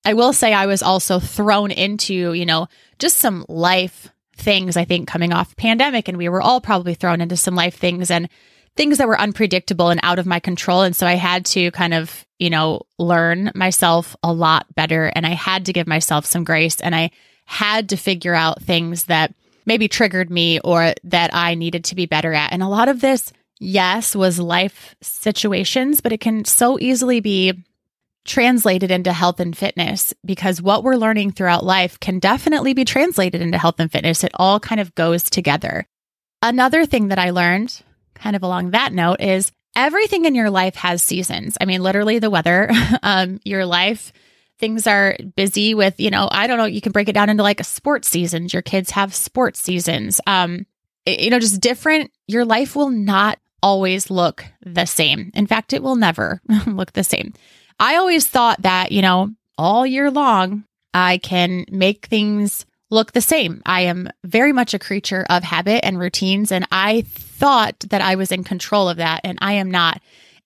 I 0.04 0.14
will 0.14 0.32
say 0.32 0.52
I 0.52 0.66
was 0.66 0.82
also 0.82 1.18
thrown 1.18 1.70
into, 1.70 2.32
you 2.32 2.46
know, 2.46 2.68
just 2.98 3.18
some 3.18 3.44
life 3.48 4.12
things, 4.36 4.76
I 4.76 4.84
think, 4.84 5.08
coming 5.08 5.32
off 5.32 5.56
pandemic. 5.56 6.08
And 6.08 6.16
we 6.16 6.28
were 6.28 6.40
all 6.40 6.60
probably 6.60 6.94
thrown 6.94 7.20
into 7.20 7.36
some 7.36 7.54
life 7.54 7.76
things 7.76 8.10
and 8.10 8.28
things 8.76 8.98
that 8.98 9.08
were 9.08 9.20
unpredictable 9.20 9.90
and 9.90 10.00
out 10.02 10.18
of 10.18 10.26
my 10.26 10.40
control. 10.40 10.82
And 10.82 10.96
so 10.96 11.06
I 11.06 11.14
had 11.14 11.44
to 11.46 11.70
kind 11.72 11.92
of, 11.92 12.24
you 12.38 12.48
know, 12.48 12.82
learn 12.98 13.50
myself 13.54 14.16
a 14.22 14.32
lot 14.32 14.74
better. 14.74 15.06
And 15.14 15.26
I 15.26 15.34
had 15.34 15.66
to 15.66 15.72
give 15.72 15.86
myself 15.86 16.24
some 16.24 16.44
grace. 16.44 16.80
And 16.80 16.94
I 16.94 17.10
had 17.44 17.88
to 17.90 17.96
figure 17.96 18.34
out 18.34 18.62
things 18.62 19.04
that 19.06 19.34
maybe 19.70 19.86
triggered 19.86 20.30
me 20.30 20.58
or 20.64 20.94
that 21.04 21.32
I 21.32 21.54
needed 21.54 21.84
to 21.84 21.94
be 21.94 22.06
better 22.06 22.34
at. 22.34 22.52
And 22.52 22.60
a 22.60 22.66
lot 22.66 22.88
of 22.88 23.00
this, 23.00 23.32
yes, 23.60 24.16
was 24.16 24.40
life 24.40 24.96
situations, 25.00 26.00
but 26.00 26.10
it 26.10 26.18
can 26.18 26.44
so 26.44 26.76
easily 26.80 27.20
be 27.20 27.62
translated 28.24 28.90
into 28.90 29.12
health 29.12 29.38
and 29.38 29.56
fitness 29.56 30.12
because 30.26 30.60
what 30.60 30.82
we're 30.82 30.96
learning 30.96 31.30
throughout 31.30 31.64
life 31.64 32.00
can 32.00 32.18
definitely 32.18 32.74
be 32.74 32.84
translated 32.84 33.40
into 33.40 33.58
health 33.58 33.78
and 33.78 33.92
fitness. 33.92 34.24
It 34.24 34.32
all 34.34 34.58
kind 34.58 34.80
of 34.80 34.92
goes 34.96 35.30
together. 35.30 35.86
Another 36.42 36.84
thing 36.84 37.06
that 37.08 37.20
I 37.20 37.30
learned, 37.30 37.80
kind 38.16 38.34
of 38.34 38.42
along 38.42 38.72
that 38.72 38.92
note, 38.92 39.20
is 39.20 39.52
everything 39.76 40.24
in 40.24 40.34
your 40.34 40.50
life 40.50 40.74
has 40.74 41.00
seasons. 41.00 41.56
I 41.60 41.64
mean, 41.64 41.80
literally 41.80 42.18
the 42.18 42.28
weather, 42.28 42.72
um, 43.04 43.38
your 43.44 43.64
life, 43.64 44.12
things 44.60 44.86
are 44.86 45.16
busy 45.34 45.74
with, 45.74 45.98
you 45.98 46.10
know, 46.10 46.28
I 46.30 46.46
don't 46.46 46.58
know, 46.58 46.66
you 46.66 46.80
can 46.80 46.92
break 46.92 47.08
it 47.08 47.14
down 47.14 47.30
into 47.30 47.42
like 47.42 47.60
a 47.60 47.64
sports 47.64 48.08
seasons. 48.08 48.52
Your 48.52 48.62
kids 48.62 48.90
have 48.90 49.14
sports 49.14 49.58
seasons. 49.58 50.20
Um, 50.26 50.66
you 51.06 51.30
know, 51.30 51.40
just 51.40 51.60
different, 51.60 52.12
your 52.28 52.44
life 52.44 52.76
will 52.76 52.90
not 52.90 53.38
always 53.62 54.10
look 54.10 54.44
the 54.64 54.86
same. 54.86 55.30
In 55.34 55.46
fact, 55.46 55.72
it 55.72 55.82
will 55.82 55.96
never 55.96 56.40
look 56.66 56.92
the 56.92 57.04
same. 57.04 57.32
I 57.78 57.96
always 57.96 58.26
thought 58.26 58.62
that, 58.62 58.92
you 58.92 59.02
know, 59.02 59.30
all 59.58 59.86
year 59.86 60.10
long, 60.10 60.64
I 60.92 61.18
can 61.18 61.64
make 61.70 62.06
things 62.06 62.66
look 62.90 63.12
the 63.12 63.20
same. 63.20 63.62
I 63.64 63.82
am 63.82 64.10
very 64.24 64.52
much 64.52 64.74
a 64.74 64.78
creature 64.78 65.24
of 65.30 65.44
habit 65.44 65.84
and 65.84 65.98
routines. 65.98 66.52
And 66.52 66.66
I 66.70 67.02
thought 67.02 67.80
that 67.90 68.02
I 68.02 68.16
was 68.16 68.32
in 68.32 68.44
control 68.44 68.88
of 68.88 68.98
that, 68.98 69.20
and 69.24 69.38
I 69.40 69.54
am 69.54 69.70
not. 69.70 70.00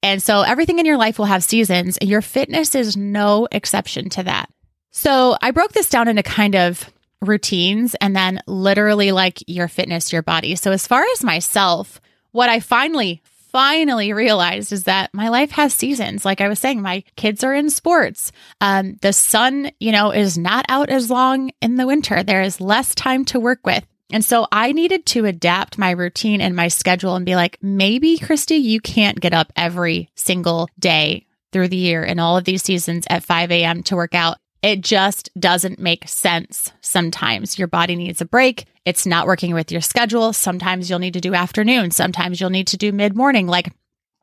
And 0.04 0.22
so 0.22 0.42
everything 0.42 0.78
in 0.78 0.84
your 0.84 0.98
life 0.98 1.18
will 1.18 1.24
have 1.24 1.42
seasons. 1.42 1.96
and 1.96 2.10
Your 2.10 2.20
fitness 2.20 2.74
is 2.74 2.94
no 2.94 3.48
exception 3.50 4.10
to 4.10 4.22
that. 4.24 4.50
So 4.90 5.34
I 5.40 5.50
broke 5.50 5.72
this 5.72 5.88
down 5.88 6.08
into 6.08 6.22
kind 6.22 6.54
of 6.54 6.92
routines 7.22 7.96
and 8.02 8.14
then 8.14 8.42
literally 8.46 9.12
like 9.12 9.42
your 9.46 9.66
fitness, 9.66 10.12
your 10.12 10.20
body. 10.20 10.56
So 10.56 10.72
as 10.72 10.86
far 10.86 11.02
as 11.14 11.24
myself, 11.24 12.02
what 12.32 12.50
I 12.50 12.60
finally 12.60 13.22
finally 13.50 14.12
realized 14.12 14.72
is 14.72 14.84
that 14.84 15.14
my 15.14 15.28
life 15.28 15.52
has 15.52 15.72
seasons. 15.72 16.24
Like 16.24 16.42
I 16.42 16.48
was 16.48 16.58
saying, 16.58 16.82
my 16.82 17.02
kids 17.16 17.42
are 17.42 17.54
in 17.54 17.70
sports. 17.70 18.30
Um, 18.60 18.96
the 19.00 19.12
sun, 19.12 19.70
you 19.80 19.90
know, 19.90 20.10
is 20.10 20.36
not 20.36 20.66
out 20.68 20.90
as 20.90 21.08
long 21.08 21.50
in 21.62 21.76
the 21.76 21.86
winter. 21.86 22.22
There 22.22 22.42
is 22.42 22.60
less 22.60 22.94
time 22.94 23.24
to 23.26 23.40
work 23.40 23.60
with. 23.64 23.86
And 24.12 24.24
so 24.24 24.46
I 24.52 24.72
needed 24.72 25.06
to 25.06 25.24
adapt 25.24 25.78
my 25.78 25.90
routine 25.90 26.40
and 26.40 26.54
my 26.54 26.68
schedule 26.68 27.16
and 27.16 27.24
be 27.24 27.36
like, 27.36 27.58
maybe, 27.62 28.18
Kristy, 28.18 28.60
you 28.60 28.80
can't 28.80 29.20
get 29.20 29.32
up 29.32 29.52
every 29.56 30.10
single 30.14 30.68
day 30.78 31.26
through 31.52 31.68
the 31.68 31.76
year 31.76 32.04
in 32.04 32.18
all 32.18 32.36
of 32.36 32.44
these 32.44 32.62
seasons 32.62 33.06
at 33.08 33.24
5 33.24 33.50
a.m. 33.50 33.82
to 33.84 33.96
work 33.96 34.14
out. 34.14 34.38
It 34.62 34.80
just 34.80 35.30
doesn't 35.38 35.78
make 35.78 36.08
sense 36.08 36.72
sometimes. 36.80 37.58
Your 37.58 37.68
body 37.68 37.96
needs 37.96 38.20
a 38.20 38.26
break. 38.26 38.66
It's 38.84 39.06
not 39.06 39.26
working 39.26 39.54
with 39.54 39.70
your 39.70 39.80
schedule. 39.80 40.32
Sometimes 40.32 40.88
you'll 40.88 40.98
need 40.98 41.14
to 41.14 41.20
do 41.20 41.34
afternoon. 41.34 41.90
Sometimes 41.90 42.40
you'll 42.40 42.50
need 42.50 42.68
to 42.68 42.76
do 42.76 42.92
mid 42.92 43.14
morning. 43.16 43.46
Like 43.46 43.72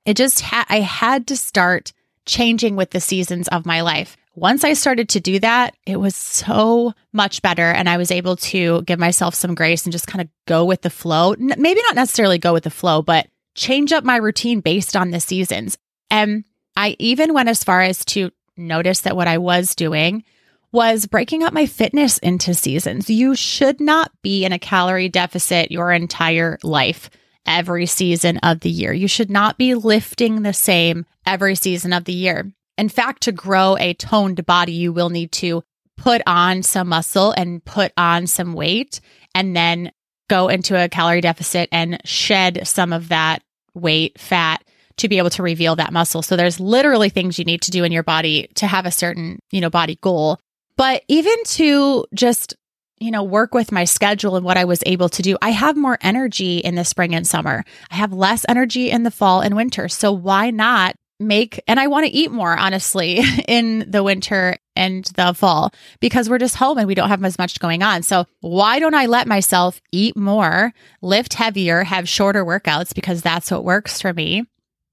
it 0.05 0.17
just, 0.17 0.41
ha- 0.41 0.65
I 0.67 0.81
had 0.81 1.27
to 1.27 1.37
start 1.37 1.93
changing 2.25 2.75
with 2.75 2.91
the 2.91 3.01
seasons 3.01 3.47
of 3.47 3.65
my 3.65 3.81
life. 3.81 4.17
Once 4.33 4.63
I 4.63 4.73
started 4.73 5.09
to 5.09 5.19
do 5.19 5.39
that, 5.39 5.75
it 5.85 5.97
was 5.97 6.15
so 6.15 6.93
much 7.11 7.41
better. 7.41 7.63
And 7.63 7.89
I 7.89 7.97
was 7.97 8.11
able 8.11 8.37
to 8.37 8.81
give 8.83 8.99
myself 8.99 9.35
some 9.35 9.55
grace 9.55 9.85
and 9.85 9.91
just 9.91 10.07
kind 10.07 10.21
of 10.21 10.29
go 10.47 10.63
with 10.63 10.81
the 10.81 10.89
flow. 10.89 11.35
Maybe 11.37 11.81
not 11.81 11.95
necessarily 11.95 12.37
go 12.37 12.53
with 12.53 12.63
the 12.63 12.69
flow, 12.69 13.01
but 13.01 13.27
change 13.55 13.91
up 13.91 14.03
my 14.03 14.15
routine 14.15 14.61
based 14.61 14.95
on 14.95 15.11
the 15.11 15.19
seasons. 15.19 15.77
And 16.09 16.45
I 16.77 16.95
even 16.99 17.33
went 17.33 17.49
as 17.49 17.63
far 17.63 17.81
as 17.81 18.05
to 18.05 18.31
notice 18.55 19.01
that 19.01 19.15
what 19.15 19.27
I 19.27 19.37
was 19.37 19.75
doing 19.75 20.23
was 20.71 21.05
breaking 21.05 21.43
up 21.43 21.51
my 21.51 21.65
fitness 21.65 22.17
into 22.19 22.53
seasons. 22.53 23.09
You 23.09 23.35
should 23.35 23.81
not 23.81 24.11
be 24.21 24.45
in 24.45 24.53
a 24.53 24.59
calorie 24.59 25.09
deficit 25.09 25.71
your 25.71 25.91
entire 25.91 26.57
life 26.63 27.09
every 27.45 27.85
season 27.85 28.37
of 28.37 28.61
the 28.61 28.69
year. 28.69 28.93
You 28.93 29.09
should 29.09 29.29
not 29.29 29.57
be 29.57 29.75
lifting 29.75 30.41
the 30.41 30.53
same 30.53 31.05
every 31.25 31.55
season 31.55 31.91
of 31.91 32.05
the 32.05 32.13
year. 32.13 32.51
In 32.81 32.89
fact, 32.89 33.21
to 33.23 33.31
grow 33.31 33.77
a 33.77 33.93
toned 33.93 34.43
body, 34.47 34.71
you 34.71 34.91
will 34.91 35.11
need 35.11 35.31
to 35.33 35.61
put 35.97 36.23
on 36.25 36.63
some 36.63 36.89
muscle 36.89 37.31
and 37.31 37.63
put 37.63 37.93
on 37.95 38.25
some 38.25 38.53
weight 38.53 39.01
and 39.35 39.55
then 39.55 39.91
go 40.31 40.47
into 40.47 40.75
a 40.75 40.89
calorie 40.89 41.21
deficit 41.21 41.69
and 41.71 42.01
shed 42.05 42.61
some 42.65 42.91
of 42.91 43.09
that 43.09 43.43
weight, 43.75 44.19
fat, 44.19 44.63
to 44.97 45.07
be 45.07 45.19
able 45.19 45.29
to 45.29 45.43
reveal 45.43 45.75
that 45.75 45.93
muscle. 45.93 46.23
So 46.23 46.35
there's 46.35 46.59
literally 46.59 47.09
things 47.09 47.37
you 47.37 47.45
need 47.45 47.61
to 47.61 47.71
do 47.71 47.83
in 47.83 47.91
your 47.91 48.01
body 48.01 48.49
to 48.55 48.65
have 48.65 48.87
a 48.87 48.91
certain, 48.91 49.37
you 49.51 49.61
know, 49.61 49.69
body 49.69 49.99
goal. 50.01 50.39
But 50.75 51.03
even 51.07 51.35
to 51.43 52.05
just, 52.15 52.55
you 52.99 53.11
know, 53.11 53.21
work 53.21 53.53
with 53.53 53.71
my 53.71 53.83
schedule 53.83 54.37
and 54.37 54.43
what 54.43 54.57
I 54.57 54.65
was 54.65 54.81
able 54.87 55.09
to 55.09 55.21
do, 55.21 55.37
I 55.39 55.51
have 55.51 55.77
more 55.77 55.99
energy 56.01 56.57
in 56.57 56.73
the 56.73 56.83
spring 56.83 57.13
and 57.13 57.27
summer. 57.27 57.63
I 57.91 57.95
have 57.97 58.11
less 58.11 58.43
energy 58.49 58.89
in 58.89 59.03
the 59.03 59.11
fall 59.11 59.41
and 59.41 59.55
winter. 59.55 59.87
So 59.87 60.11
why 60.11 60.49
not 60.49 60.95
make, 61.21 61.61
and 61.67 61.79
I 61.79 61.87
want 61.87 62.05
to 62.05 62.11
eat 62.11 62.31
more, 62.31 62.57
honestly, 62.57 63.21
in 63.47 63.89
the 63.89 64.03
winter 64.03 64.57
and 64.75 65.05
the 65.15 65.33
fall 65.33 65.73
because 65.99 66.29
we're 66.29 66.37
just 66.37 66.55
home 66.55 66.77
and 66.77 66.87
we 66.87 66.95
don't 66.95 67.09
have 67.09 67.23
as 67.23 67.37
much 67.37 67.59
going 67.59 67.83
on. 67.83 68.03
So 68.03 68.25
why 68.39 68.79
don't 68.79 68.95
I 68.95 69.05
let 69.05 69.27
myself 69.27 69.81
eat 69.91 70.17
more, 70.17 70.73
lift 71.01 71.33
heavier, 71.33 71.83
have 71.83 72.09
shorter 72.09 72.45
workouts 72.45 72.93
because 72.95 73.21
that's 73.21 73.51
what 73.51 73.63
works 73.63 74.01
for 74.01 74.13
me 74.13 74.45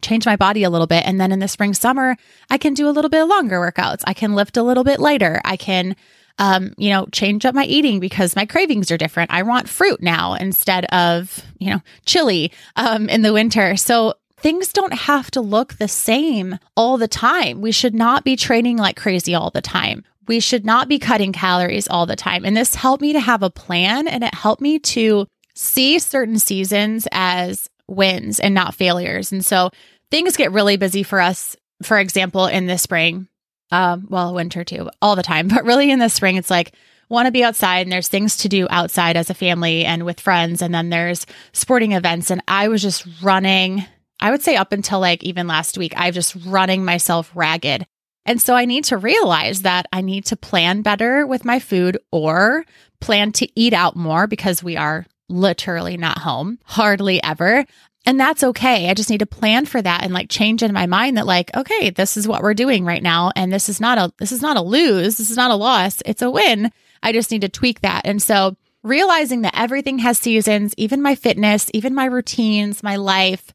change 0.03 0.27
my 0.27 0.37
body 0.37 0.63
a 0.63 0.71
little 0.71 0.87
bit. 0.87 1.05
And 1.07 1.21
then 1.21 1.33
in 1.33 1.39
the 1.39 1.49
spring, 1.49 1.75
summer, 1.75 2.17
I 2.51 2.59
can 2.59 2.75
do 2.75 2.89
a 2.89 2.93
little 2.93 3.11
bit 3.11 3.25
longer 3.25 3.59
workouts. 3.59 4.03
I 4.07 4.15
can 4.15 4.35
lift 4.35 4.57
a 4.57 4.63
little 4.63 4.85
bit 4.85 5.01
lighter. 5.01 5.41
I 5.45 5.57
can, 5.57 5.97
um, 6.39 6.73
you 6.79 6.91
know, 6.91 7.07
change 7.11 7.45
up 7.45 7.55
my 7.55 7.65
eating 7.65 7.99
because 7.99 8.37
my 8.37 8.47
cravings 8.47 8.91
are 8.91 8.97
different. 8.97 9.33
I 9.33 9.43
want 9.43 9.69
fruit 9.69 10.01
now 10.01 10.35
instead 10.35 10.85
of, 10.87 11.45
you 11.59 11.71
know, 11.71 11.81
chili 12.07 12.53
um, 12.77 13.09
in 13.09 13.23
the 13.23 13.33
winter. 13.33 13.77
So 13.77 14.15
things 14.41 14.73
don't 14.73 14.95
have 14.95 15.31
to 15.33 15.41
look 15.41 15.75
the 15.75 15.89
same 15.89 16.59
all 16.77 16.97
the 16.97 17.09
time. 17.09 17.61
We 17.61 17.73
should 17.73 17.95
not 17.95 18.25
be 18.25 18.37
training 18.37 18.77
like 18.77 18.97
crazy 18.97 19.35
all 19.35 19.51
the 19.51 19.63
time. 19.63 20.05
We 20.27 20.41
should 20.41 20.65
not 20.65 20.89
be 20.89 20.99
cutting 20.99 21.33
calories 21.33 21.89
all 21.89 22.07
the 22.07 22.17
time. 22.17 22.45
And 22.45 22.57
this 22.57 22.75
helped 22.75 23.01
me 23.01 23.13
to 23.15 23.21
have 23.21 23.43
a 23.43 23.51
plan 23.51 24.07
and 24.07 24.23
it 24.23 24.35
helped 24.35 24.61
me 24.61 24.79
to 24.79 25.27
see 25.55 25.99
certain 25.99 26.39
seasons 26.39 27.09
as 27.11 27.69
wins 27.89 28.39
and 28.39 28.55
not 28.55 28.75
failures. 28.75 29.33
And 29.33 29.45
so 29.45 29.71
things 30.11 30.37
get 30.37 30.53
really 30.53 30.77
busy 30.77 31.03
for 31.03 31.21
us, 31.21 31.57
for 31.83 31.99
example, 31.99 32.47
in 32.47 32.67
the 32.67 32.79
spring, 32.79 33.27
um, 33.71 34.07
well, 34.09 34.35
winter 34.35 34.65
too, 34.65 34.91
all 35.03 35.17
the 35.17 35.23
time, 35.23 35.49
but 35.55 35.65
really 35.65 35.91
in 35.91 35.99
the 35.99 36.09
spring, 36.09 36.37
it's 36.37 36.51
like, 36.51 36.75
want 37.09 37.27
to 37.27 37.33
be 37.33 37.43
outside 37.43 37.87
and 37.87 37.93
there's 37.93 38.09
things 38.09 38.37
to 38.37 38.49
do 38.49 38.67
outside 38.71 39.17
as 39.17 39.31
a 39.31 39.35
family 39.35 39.85
and 39.85 40.05
with 40.05 40.21
friends. 40.21 40.61
And 40.61 40.75
then 40.75 40.91
there's 40.91 41.27
sporting 41.53 41.93
events. 41.93 42.31
And 42.31 42.43
I 42.47 42.69
was 42.69 42.83
just 42.83 43.07
running, 43.23 43.87
I 44.21 44.31
would 44.31 44.43
say 44.43 44.57
up 44.57 44.73
until 44.73 45.01
like 45.01 45.23
even 45.23 45.47
last 45.47 45.79
week, 45.79 45.95
I 45.97 46.09
was 46.09 46.15
just 46.15 46.47
running 46.47 46.85
myself 46.85 47.31
ragged. 47.35 47.87
And 48.25 48.43
so 48.43 48.55
I 48.55 48.67
need 48.67 48.85
to 48.85 48.99
realize 48.99 49.63
that 49.63 49.87
I 49.93 50.03
need 50.03 50.27
to 50.27 50.37
plan 50.37 50.83
better 50.83 51.27
with 51.27 51.45
my 51.45 51.59
food 51.61 51.99
or 52.13 52.65
plan 53.01 53.33
to 53.33 53.49
eat 53.59 53.73
out 53.73 53.97
more 53.97 54.27
because 54.27 54.63
we 54.63 54.77
are 54.77 55.07
literally 55.29 55.97
not 55.97 56.19
home, 56.19 56.59
hardly 56.65 57.23
ever. 57.23 57.65
And 58.05 58.19
that's 58.19 58.45
okay. 58.45 58.89
I 58.89 58.95
just 58.95 59.11
need 59.11 59.19
to 59.19 59.27
plan 59.27 59.67
for 59.67 59.81
that 59.81 60.03
and 60.03 60.13
like 60.13 60.29
change 60.29 60.63
in 60.63 60.73
my 60.73 60.87
mind 60.87 61.17
that 61.17 61.27
like, 61.27 61.55
okay, 61.57 61.91
this 61.91 62.17
is 62.17 62.29
what 62.29 62.43
we're 62.43 62.55
doing 62.55 62.85
right 62.85 63.03
now. 63.03 63.33
And 63.37 63.53
this 63.53 63.69
is 63.69 63.81
not 63.81 63.99
a, 63.99 64.13
this 64.19 64.33
is 64.33 64.43
not 64.43 64.57
a 64.57 64.63
lose. 64.63 65.17
This 65.17 65.31
is 65.31 65.37
not 65.37 65.51
a 65.51 65.57
loss. 65.57 66.03
It's 66.07 66.23
a 66.23 66.31
win. 66.31 66.71
I 67.03 67.13
just 67.13 67.31
need 67.31 67.43
to 67.43 67.49
tweak 67.49 67.81
that. 67.81 68.03
And 68.05 68.23
so 68.23 68.57
realizing 68.83 69.43
that 69.43 69.59
everything 69.59 69.99
has 70.01 70.19
seasons, 70.19 70.75
even 70.77 71.03
my 71.03 71.15
fitness, 71.15 71.71
even 71.75 71.95
my 71.95 72.07
routines, 72.07 72.83
my 72.83 72.97
life, 72.97 73.53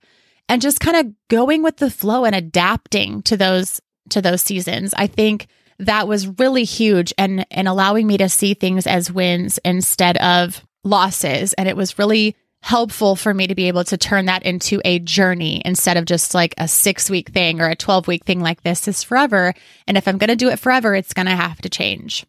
and 0.50 0.62
just 0.62 0.79
kind 0.79 0.97
of 0.97 1.13
going 1.29 1.63
with 1.63 1.77
the 1.77 1.89
flow 1.89 2.25
and 2.25 2.35
adapting 2.35 3.21
to 3.23 3.38
those, 3.38 3.81
to 4.09 4.21
those 4.21 4.41
seasons. 4.41 4.93
I 4.97 5.07
think 5.07 5.47
that 5.79 6.07
was 6.07 6.27
really 6.39 6.63
huge 6.63 7.13
and, 7.17 7.45
and 7.51 7.67
allowing 7.67 8.07
me 8.07 8.17
to 8.17 8.29
see 8.29 8.53
things 8.53 8.88
as 8.88 9.12
wins 9.12 9.59
instead 9.65 10.17
of 10.17 10.65
losses. 10.83 11.53
And 11.53 11.67
it 11.67 11.77
was 11.77 11.97
really 11.97 12.35
helpful 12.62 13.17
for 13.17 13.33
me 13.33 13.45
to 13.45 13.55
be 13.55 13.67
able 13.67 13.83
to 13.83 13.97
turn 13.97 14.25
that 14.25 14.43
into 14.43 14.81
a 14.85 14.97
journey 15.00 15.62
instead 15.65 15.97
of 15.97 16.05
just 16.05 16.33
like 16.33 16.53
a 16.57 16.67
six 16.67 17.09
week 17.09 17.29
thing 17.29 17.59
or 17.59 17.67
a 17.67 17.75
12 17.75 18.07
week 18.07 18.23
thing 18.23 18.39
like 18.39 18.63
this 18.63 18.88
is 18.88 19.03
forever. 19.03 19.53
And 19.85 19.97
if 19.97 20.07
I'm 20.07 20.17
going 20.17 20.29
to 20.29 20.35
do 20.35 20.50
it 20.50 20.59
forever, 20.59 20.95
it's 20.95 21.13
going 21.13 21.25
to 21.25 21.35
have 21.35 21.62
to 21.62 21.69
change. 21.69 22.25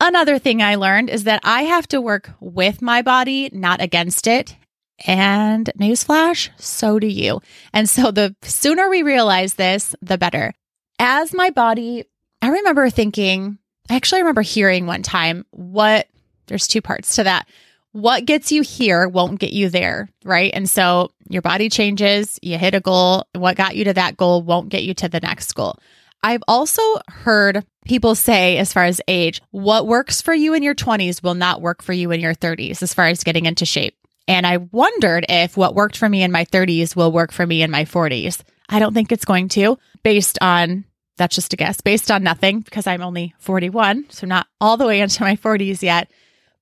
Another 0.00 0.38
thing 0.38 0.62
I 0.62 0.76
learned 0.76 1.10
is 1.10 1.24
that 1.24 1.40
I 1.42 1.62
have 1.62 1.86
to 1.88 2.00
work 2.00 2.30
with 2.40 2.80
my 2.80 3.02
body, 3.02 3.50
not 3.52 3.82
against 3.82 4.26
it. 4.26 4.56
And 5.04 5.70
newsflash, 5.78 6.48
so 6.56 6.98
do 6.98 7.06
you. 7.06 7.40
And 7.72 7.88
so 7.88 8.10
the 8.10 8.34
sooner 8.42 8.88
we 8.88 9.02
realize 9.02 9.54
this, 9.54 9.94
the 10.00 10.16
better. 10.16 10.54
As 10.98 11.34
my 11.34 11.50
body, 11.50 12.04
I 12.40 12.48
remember 12.48 12.88
thinking 12.88 13.58
I 13.88 13.96
actually 13.96 14.22
remember 14.22 14.42
hearing 14.42 14.86
one 14.86 15.02
time 15.02 15.44
what 15.50 16.08
there's 16.46 16.66
two 16.66 16.82
parts 16.82 17.16
to 17.16 17.24
that. 17.24 17.48
What 17.92 18.26
gets 18.26 18.52
you 18.52 18.62
here 18.62 19.08
won't 19.08 19.40
get 19.40 19.52
you 19.52 19.68
there, 19.68 20.10
right? 20.24 20.50
And 20.52 20.68
so 20.68 21.12
your 21.28 21.42
body 21.42 21.68
changes, 21.68 22.38
you 22.42 22.58
hit 22.58 22.74
a 22.74 22.80
goal. 22.80 23.24
What 23.32 23.56
got 23.56 23.76
you 23.76 23.84
to 23.84 23.94
that 23.94 24.16
goal 24.16 24.42
won't 24.42 24.68
get 24.68 24.82
you 24.82 24.92
to 24.94 25.08
the 25.08 25.20
next 25.20 25.52
goal. 25.54 25.78
I've 26.22 26.42
also 26.48 26.82
heard 27.08 27.64
people 27.84 28.14
say, 28.14 28.58
as 28.58 28.72
far 28.72 28.84
as 28.84 29.00
age, 29.06 29.40
what 29.50 29.86
works 29.86 30.20
for 30.20 30.34
you 30.34 30.54
in 30.54 30.62
your 30.62 30.74
20s 30.74 31.22
will 31.22 31.34
not 31.34 31.60
work 31.62 31.82
for 31.82 31.92
you 31.92 32.10
in 32.10 32.20
your 32.20 32.34
30s, 32.34 32.82
as 32.82 32.92
far 32.92 33.06
as 33.06 33.24
getting 33.24 33.46
into 33.46 33.64
shape. 33.64 33.96
And 34.28 34.46
I 34.46 34.56
wondered 34.56 35.26
if 35.28 35.56
what 35.56 35.74
worked 35.74 35.96
for 35.96 36.08
me 36.08 36.22
in 36.22 36.32
my 36.32 36.44
30s 36.44 36.96
will 36.96 37.12
work 37.12 37.32
for 37.32 37.46
me 37.46 37.62
in 37.62 37.70
my 37.70 37.84
40s. 37.84 38.42
I 38.68 38.78
don't 38.78 38.94
think 38.94 39.12
it's 39.12 39.24
going 39.24 39.48
to, 39.50 39.78
based 40.02 40.38
on 40.40 40.84
that's 41.16 41.34
just 41.34 41.52
a 41.52 41.56
guess, 41.56 41.80
based 41.80 42.10
on 42.10 42.22
nothing, 42.22 42.60
because 42.60 42.86
I'm 42.86 43.02
only 43.02 43.34
41, 43.38 44.06
so 44.10 44.26
not 44.26 44.46
all 44.60 44.76
the 44.76 44.86
way 44.86 45.00
into 45.00 45.22
my 45.22 45.36
40s 45.36 45.82
yet. 45.82 46.10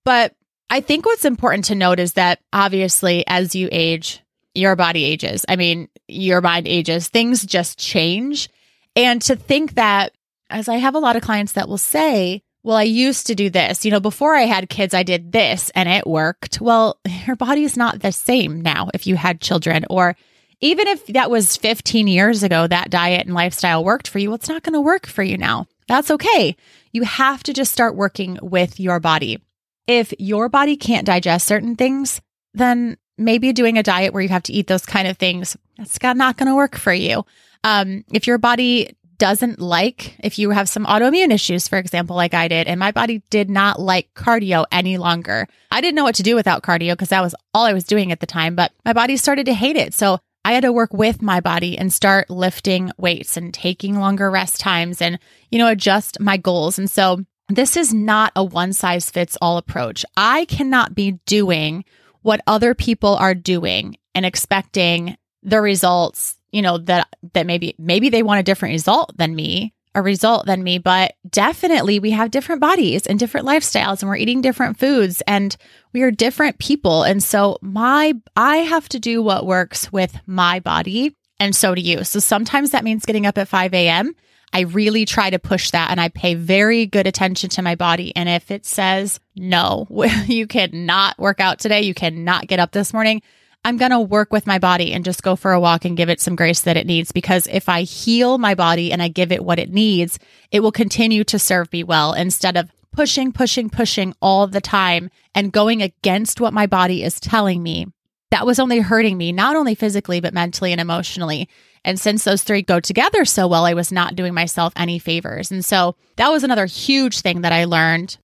But 0.05 0.35
I 0.71 0.81
think 0.81 1.07
what's 1.07 1.25
important 1.25 1.65
to 1.67 1.75
note 1.75 1.99
is 1.99 2.13
that 2.13 2.41
obviously, 2.53 3.25
as 3.27 3.55
you 3.55 3.69
age, 3.73 4.23
your 4.55 4.77
body 4.77 5.05
ages. 5.05 5.45
I 5.49 5.57
mean, 5.57 5.89
your 6.07 6.41
mind 6.41 6.69
ages, 6.69 7.09
things 7.09 7.45
just 7.45 7.79
change. 7.79 8.49
And 8.95 9.21
to 9.23 9.35
think 9.35 9.75
that, 9.75 10.13
as 10.51 10.69
I 10.69 10.77
have 10.77 10.95
a 10.95 11.01
lot 11.01 11.17
of 11.17 11.23
clients 11.23 11.53
that 11.53 11.69
will 11.69 11.79
say, 11.79 12.43
well, 12.65 12.79
I 12.79 12.83
used 12.85 13.27
to 13.27 13.35
do 13.35 13.51
this. 13.51 13.85
You 13.85 13.91
know, 13.91 14.01
before 14.01 14.35
I 14.35 14.43
had 14.43 14.71
kids, 14.71 14.95
I 14.95 15.03
did 15.03 15.31
this 15.31 15.71
and 15.75 15.89
it 15.89 16.07
worked. 16.07 16.61
Well, 16.63 16.99
your 17.27 17.37
body 17.37 17.63
is 17.63 17.77
not 17.77 18.01
the 18.01 18.11
same 18.11 18.63
now 18.63 18.89
if 18.95 19.07
you 19.07 19.17
had 19.17 19.41
children, 19.41 19.85
or 19.91 20.17
even 20.61 20.89
if 20.89 21.07
that 21.09 21.31
was 21.31 21.59
15 21.59 22.09
years 22.09 22.43
ago, 22.43 22.67
that 22.67 22.91
diet 22.91 23.27
and 23.27 23.35
lifestyle 23.35 23.85
worked 23.85 24.09
for 24.09 24.19
you, 24.19 24.31
well, 24.31 24.37
it's 24.37 24.49
not 24.49 24.63
going 24.63 24.73
to 24.73 24.81
work 24.81 25.07
for 25.07 25.23
you 25.23 25.37
now. 25.37 25.67
That's 25.89 26.11
okay. 26.11 26.57
You 26.91 27.03
have 27.03 27.43
to 27.43 27.53
just 27.53 27.73
start 27.73 27.97
working 27.97 28.39
with 28.41 28.81
your 28.81 28.99
body. 28.99 29.43
If 29.87 30.15
your 30.19 30.49
body 30.49 30.79
can't 30.79 31.07
digest 31.07 31.47
certain 31.47 31.77
things, 31.77 32.23
then 32.55 32.97
maybe 33.19 33.53
doing 33.53 33.77
a 33.77 33.83
diet 33.83 34.15
where 34.15 34.23
you 34.23 34.31
have 34.31 34.45
to 34.45 34.55
eat 34.55 34.67
those 34.67 34.87
kind 34.87 35.07
of 35.07 35.19
things, 35.19 35.55
that's 35.77 35.99
not 36.03 36.39
going 36.39 36.49
to 36.49 36.55
work 36.55 36.77
for 36.77 36.95
you. 36.95 37.27
Um, 37.63 38.05
if 38.11 38.27
your 38.27 38.39
body 38.39 38.97
doesn't 39.19 39.61
like, 39.61 40.17
if 40.21 40.39
you 40.39 40.51
have 40.51 40.69
some 40.69 40.87
autoimmune 40.87 41.33
issues, 41.33 41.69
for 41.69 41.79
example, 41.79 42.17
like 42.17 42.35
I 42.35 42.49
did, 42.49 42.67
and 42.67 42.79
my 42.81 42.93
body 42.93 43.23
did 43.31 43.51
not 43.51 43.81
like 43.81 44.13
cardio 44.15 44.65
any 44.73 44.99
longer. 44.99 45.47
I 45.71 45.81
didn't 45.81 45.97
know 45.97 46.05
what 46.05 46.17
to 46.17 46.23
do 46.23 46.35
without 46.35 46.63
cardio 46.63 46.93
because 46.93 47.09
that 47.11 47.23
was 47.23 47.35
all 47.53 47.65
I 47.65 47.73
was 47.73 47.85
doing 47.85 48.13
at 48.13 48.21
the 48.21 48.27
time, 48.27 48.55
but 48.55 48.73
my 48.85 48.93
body 48.93 49.17
started 49.17 49.47
to 49.47 49.55
hate 49.55 49.77
it. 49.77 49.95
So 49.95 50.19
I 50.45 50.53
had 50.53 50.63
to 50.63 50.73
work 50.73 50.93
with 50.93 51.23
my 51.23 51.41
body 51.41 51.79
and 51.79 51.93
start 51.93 52.29
lifting 52.29 52.93
weights 52.99 53.37
and 53.37 53.53
taking 53.53 53.99
longer 53.99 54.31
rest 54.31 54.61
times 54.61 55.01
and, 55.01 55.19
you 55.51 55.59
know, 55.59 55.69
adjust 55.69 56.21
my 56.21 56.37
goals. 56.37 56.79
And 56.79 56.91
so 56.91 57.25
this 57.49 57.77
is 57.77 57.95
not 57.95 58.33
a 58.37 58.45
one 58.45 58.73
size 58.73 59.11
fits 59.11 59.39
all 59.41 59.57
approach. 59.57 60.05
I 60.17 60.45
cannot 60.45 60.95
be 60.95 61.13
doing 61.27 61.85
what 62.23 62.41
other 62.47 62.75
people 62.75 63.17
are 63.17 63.35
doing 63.35 63.97
and 64.15 64.27
expecting 64.27 65.17
the 65.43 65.61
results 65.61 66.37
you 66.55 66.63
know 66.63 66.79
that 66.79 67.09
that 67.33 67.47
maybe 67.47 67.75
maybe 67.79 68.09
they 68.09 68.23
want 68.23 68.41
a 68.41 68.45
different 68.45 68.73
result 68.73 69.15
than 69.17 69.35
me 69.35 69.75
a 69.97 70.03
result 70.03 70.47
than 70.47 70.63
me 70.63 70.79
but 70.79 71.15
definitely 71.29 71.99
we 71.99 72.11
have 72.13 72.31
different 72.31 72.61
bodies 72.61 73.07
and 73.07 73.19
different 73.19 73.47
lifestyles 73.47 74.01
and 74.01 74.09
we're 74.09 74.17
eating 74.17 74.41
different 74.41 74.79
foods 74.79 75.23
and 75.27 75.57
we 75.93 76.03
are 76.03 76.11
different 76.11 76.59
people. 76.59 77.05
And 77.05 77.23
so 77.23 77.59
my 77.61 78.15
i 78.37 78.59
have 78.59 78.89
to 78.91 78.99
do 78.99 79.23
what 79.23 79.47
works 79.47 79.93
with 79.93 80.19
my 80.27 80.61
body 80.61 81.17
and 81.41 81.55
so 81.55 81.75
do 81.75 81.81
you. 81.81 82.05
So 82.05 82.21
sometimes 82.21 82.71
that 82.71 82.85
means 82.85 83.05
getting 83.05 83.27
up 83.27 83.39
at 83.39 83.49
5 83.49 83.75
a.m 83.75 84.15
i 84.53 84.61
really 84.61 85.05
try 85.05 85.31
to 85.31 85.39
push 85.41 85.73
that 85.73 85.91
and 85.91 86.01
i 86.01 86.09
pay 86.09 86.35
very 86.35 86.87
good 86.87 87.09
attention 87.09 87.51
to 87.51 87.63
my 87.63 87.75
body. 87.75 88.15
And 88.15 88.29
if 88.29 88.51
it 88.51 88.65
says 88.65 89.19
no 89.35 89.87
you 90.27 90.47
cannot 90.47 91.19
work 91.19 91.41
out 91.41 91.59
today. 91.59 91.83
You 91.83 91.95
cannot 91.95 92.47
get 92.47 92.61
up 92.61 92.71
this 92.71 92.93
morning 92.93 93.23
I'm 93.65 93.79
going 93.79 93.93
to 93.93 94.01
work 94.01 94.31
with 94.31 94.47
my 94.47 94.59
body 94.59 94.93
and 94.93 95.05
just 95.05 95.23
go 95.23 95.37
for 95.37 95.53
a 95.53 95.61
walk 95.61 95.85
and 95.85 95.97
give 95.97 96.11
it 96.11 96.21
some 96.21 96.37
grace 96.37 96.61
that 96.63 96.77
it 96.77 96.87
needs. 96.87 97.13
Because 97.13 97.47
if 97.47 97.69
I 97.69 97.83
heal 97.83 98.37
my 98.37 98.55
body 98.55 98.93
and 98.93 99.03
I 99.03 99.09
give 99.09 99.33
it 99.33 99.45
what 99.45 99.59
it 99.59 99.71
needs, 99.71 100.19
it 100.51 100.61
will 100.61 100.73
continue 100.73 101.25
to 101.25 101.39
serve 101.39 101.73
me 101.73 101.83
well 101.83 102.13
instead 102.13 102.57
of 102.57 102.71
pushing, 102.93 103.33
pushing, 103.33 103.71
pushing 103.71 104.15
all 104.21 104.47
the 104.47 104.61
time 104.61 105.11
and 105.35 105.53
going 105.53 105.83
against 105.83 106.41
what 106.41 106.53
my 106.53 106.67
body 106.67 107.03
is 107.03 107.19
telling 107.19 107.63
me. 107.63 107.87
That 108.31 108.47
was 108.47 108.59
only 108.59 108.81
hurting 108.81 109.17
me, 109.17 109.33
not 109.33 109.57
only 109.57 109.75
physically, 109.75 110.21
but 110.21 110.35
mentally 110.35 110.73
and 110.73 110.81
emotionally. 110.81 111.49
And 111.85 112.01
since 112.01 112.25
those 112.25 112.43
three 112.43 112.63
go 112.63 112.81
together 112.81 113.25
so 113.25 113.47
well, 113.47 113.65
I 113.65 113.75
was 113.75 113.93
not 113.93 114.17
doing 114.17 114.35
myself 114.35 114.73
any 114.77 114.99
favors. 114.99 115.51
And 115.51 115.65
so 115.65 115.97
that 116.17 116.31
was 116.31 116.43
another 116.43 116.67
huge 116.67 117.21
thing 117.21 117.43
that 117.43 117.53
I 117.53 117.65
learned 117.65 118.19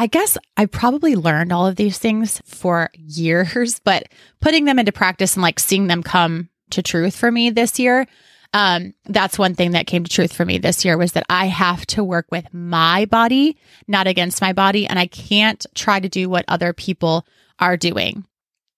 I 0.00 0.06
guess 0.06 0.38
I 0.56 0.64
probably 0.64 1.14
learned 1.14 1.52
all 1.52 1.66
of 1.66 1.76
these 1.76 1.98
things 1.98 2.40
for 2.46 2.88
years, 2.94 3.80
but 3.84 4.04
putting 4.40 4.64
them 4.64 4.78
into 4.78 4.92
practice 4.92 5.36
and 5.36 5.42
like 5.42 5.60
seeing 5.60 5.88
them 5.88 6.02
come 6.02 6.48
to 6.70 6.82
truth 6.82 7.14
for 7.14 7.30
me 7.30 7.50
this 7.50 7.78
year, 7.78 8.06
um, 8.54 8.94
that's 9.04 9.38
one 9.38 9.54
thing 9.54 9.72
that 9.72 9.86
came 9.86 10.02
to 10.02 10.10
truth 10.10 10.32
for 10.32 10.46
me 10.46 10.56
this 10.56 10.86
year 10.86 10.96
was 10.96 11.12
that 11.12 11.26
I 11.28 11.48
have 11.48 11.84
to 11.88 12.02
work 12.02 12.24
with 12.30 12.46
my 12.54 13.04
body, 13.04 13.58
not 13.86 14.06
against 14.06 14.40
my 14.40 14.54
body. 14.54 14.86
And 14.86 14.98
I 14.98 15.06
can't 15.06 15.64
try 15.74 16.00
to 16.00 16.08
do 16.08 16.30
what 16.30 16.46
other 16.48 16.72
people 16.72 17.26
are 17.58 17.76
doing. 17.76 18.24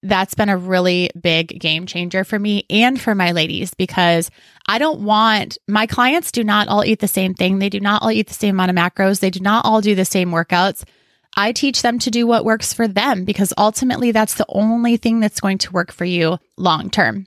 That's 0.03 0.35
been 0.35 0.49
a 0.49 0.57
really 0.57 1.09
big 1.19 1.61
game 1.61 1.87
changer 1.87 2.25
for 2.25 2.37
me 2.37 2.67
and 2.69 3.01
for 3.01 3.15
my 3.15 3.31
ladies 3.31 3.75
because 3.75 4.29
I 4.67 4.79
don't 4.79 5.03
want 5.03 5.57
my 5.69 5.87
clients 5.87 6.33
do 6.33 6.43
not 6.43 6.67
all 6.67 6.85
eat 6.85 6.99
the 6.99 7.07
same 7.07 7.33
thing. 7.33 7.61
They 7.61 7.69
do 7.69 7.79
not 7.79 8.03
all 8.03 8.11
eat 8.11 8.27
the 8.27 8.35
same 8.35 8.57
amount 8.57 8.71
of 8.73 8.77
macros. 8.77 9.21
They 9.21 9.31
do 9.31 9.39
not 9.39 9.65
all 9.65 9.81
do 9.81 9.95
the 9.95 10.05
same 10.05 10.33
workouts. 10.33 10.83
I 11.37 11.53
teach 11.53 11.83
them 11.83 11.99
to 12.01 12.11
do 12.11 12.27
what 12.27 12.45
works 12.45 12.73
for 12.73 12.87
them 12.87 13.25
because 13.25 13.53
ultimately 13.57 14.13
that's 14.13 14.35
the 14.35 14.47
only 14.49 14.97
thing 14.97 15.21
that's 15.21 15.41
going 15.41 15.59
to 15.59 15.73
work 15.73 15.93
for 15.93 16.05
you 16.05 16.39
long 16.57 16.91
term. 16.91 17.27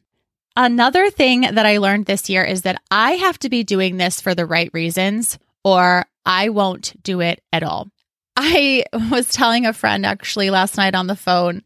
Another 0.56 1.10
thing 1.10 1.42
that 1.42 1.66
I 1.66 1.80
learned 1.80 2.06
this 2.06 2.30
year 2.30 2.44
is 2.44 2.62
that 2.62 2.82
I 2.90 3.14
have 3.14 3.38
to 3.40 3.50
be 3.50 3.64
doing 3.64 3.98
this 3.98 4.22
for 4.22 4.34
the 4.34 4.46
right 4.46 4.70
reasons 4.74 5.38
or 5.64 6.06
I 6.26 6.50
won't 6.50 7.02
do 7.04 7.20
it 7.22 7.42
at 7.52 7.64
all. 7.64 7.90
I 8.38 8.86
was 9.12 9.30
telling 9.30 9.66
a 9.66 9.74
friend 9.74 10.06
actually 10.06 10.50
last 10.50 10.78
night 10.78 10.96
on 10.96 11.08
the 11.08 11.16
phone, 11.16 11.64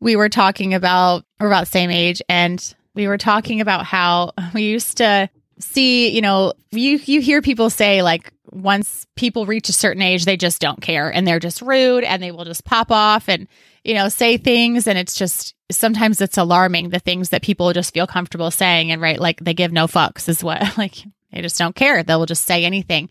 we 0.00 0.16
were 0.16 0.28
talking 0.28 0.74
about, 0.74 1.24
we're 1.38 1.46
about 1.46 1.68
same 1.68 1.90
age, 1.90 2.20
and 2.28 2.74
we 2.94 3.06
were 3.06 3.18
talking 3.18 3.60
about 3.60 3.84
how 3.84 4.32
we 4.54 4.62
used 4.62 4.96
to 4.96 5.30
see, 5.62 6.10
you 6.10 6.20
know, 6.20 6.52
you 6.70 7.00
you 7.04 7.20
hear 7.20 7.42
people 7.42 7.70
say 7.70 8.02
like 8.02 8.32
once 8.50 9.06
people 9.16 9.46
reach 9.46 9.68
a 9.68 9.72
certain 9.72 10.02
age, 10.02 10.24
they 10.24 10.36
just 10.36 10.60
don't 10.60 10.80
care 10.80 11.08
and 11.08 11.26
they're 11.26 11.38
just 11.38 11.62
rude 11.62 12.04
and 12.04 12.22
they 12.22 12.30
will 12.30 12.44
just 12.44 12.64
pop 12.64 12.90
off 12.90 13.28
and 13.28 13.48
you 13.84 13.94
know 13.94 14.08
say 14.08 14.36
things 14.36 14.86
and 14.86 14.98
it's 14.98 15.14
just 15.14 15.54
sometimes 15.70 16.20
it's 16.20 16.38
alarming 16.38 16.90
the 16.90 16.98
things 16.98 17.30
that 17.30 17.42
people 17.42 17.72
just 17.72 17.94
feel 17.94 18.06
comfortable 18.06 18.50
saying 18.50 18.90
and 18.90 19.00
right 19.00 19.18
like 19.18 19.40
they 19.40 19.54
give 19.54 19.72
no 19.72 19.86
fucks 19.86 20.28
is 20.28 20.44
what 20.44 20.76
like 20.78 21.04
they 21.32 21.40
just 21.40 21.58
don't 21.58 21.74
care. 21.74 22.02
They'll 22.02 22.26
just 22.26 22.46
say 22.46 22.64
anything. 22.64 23.08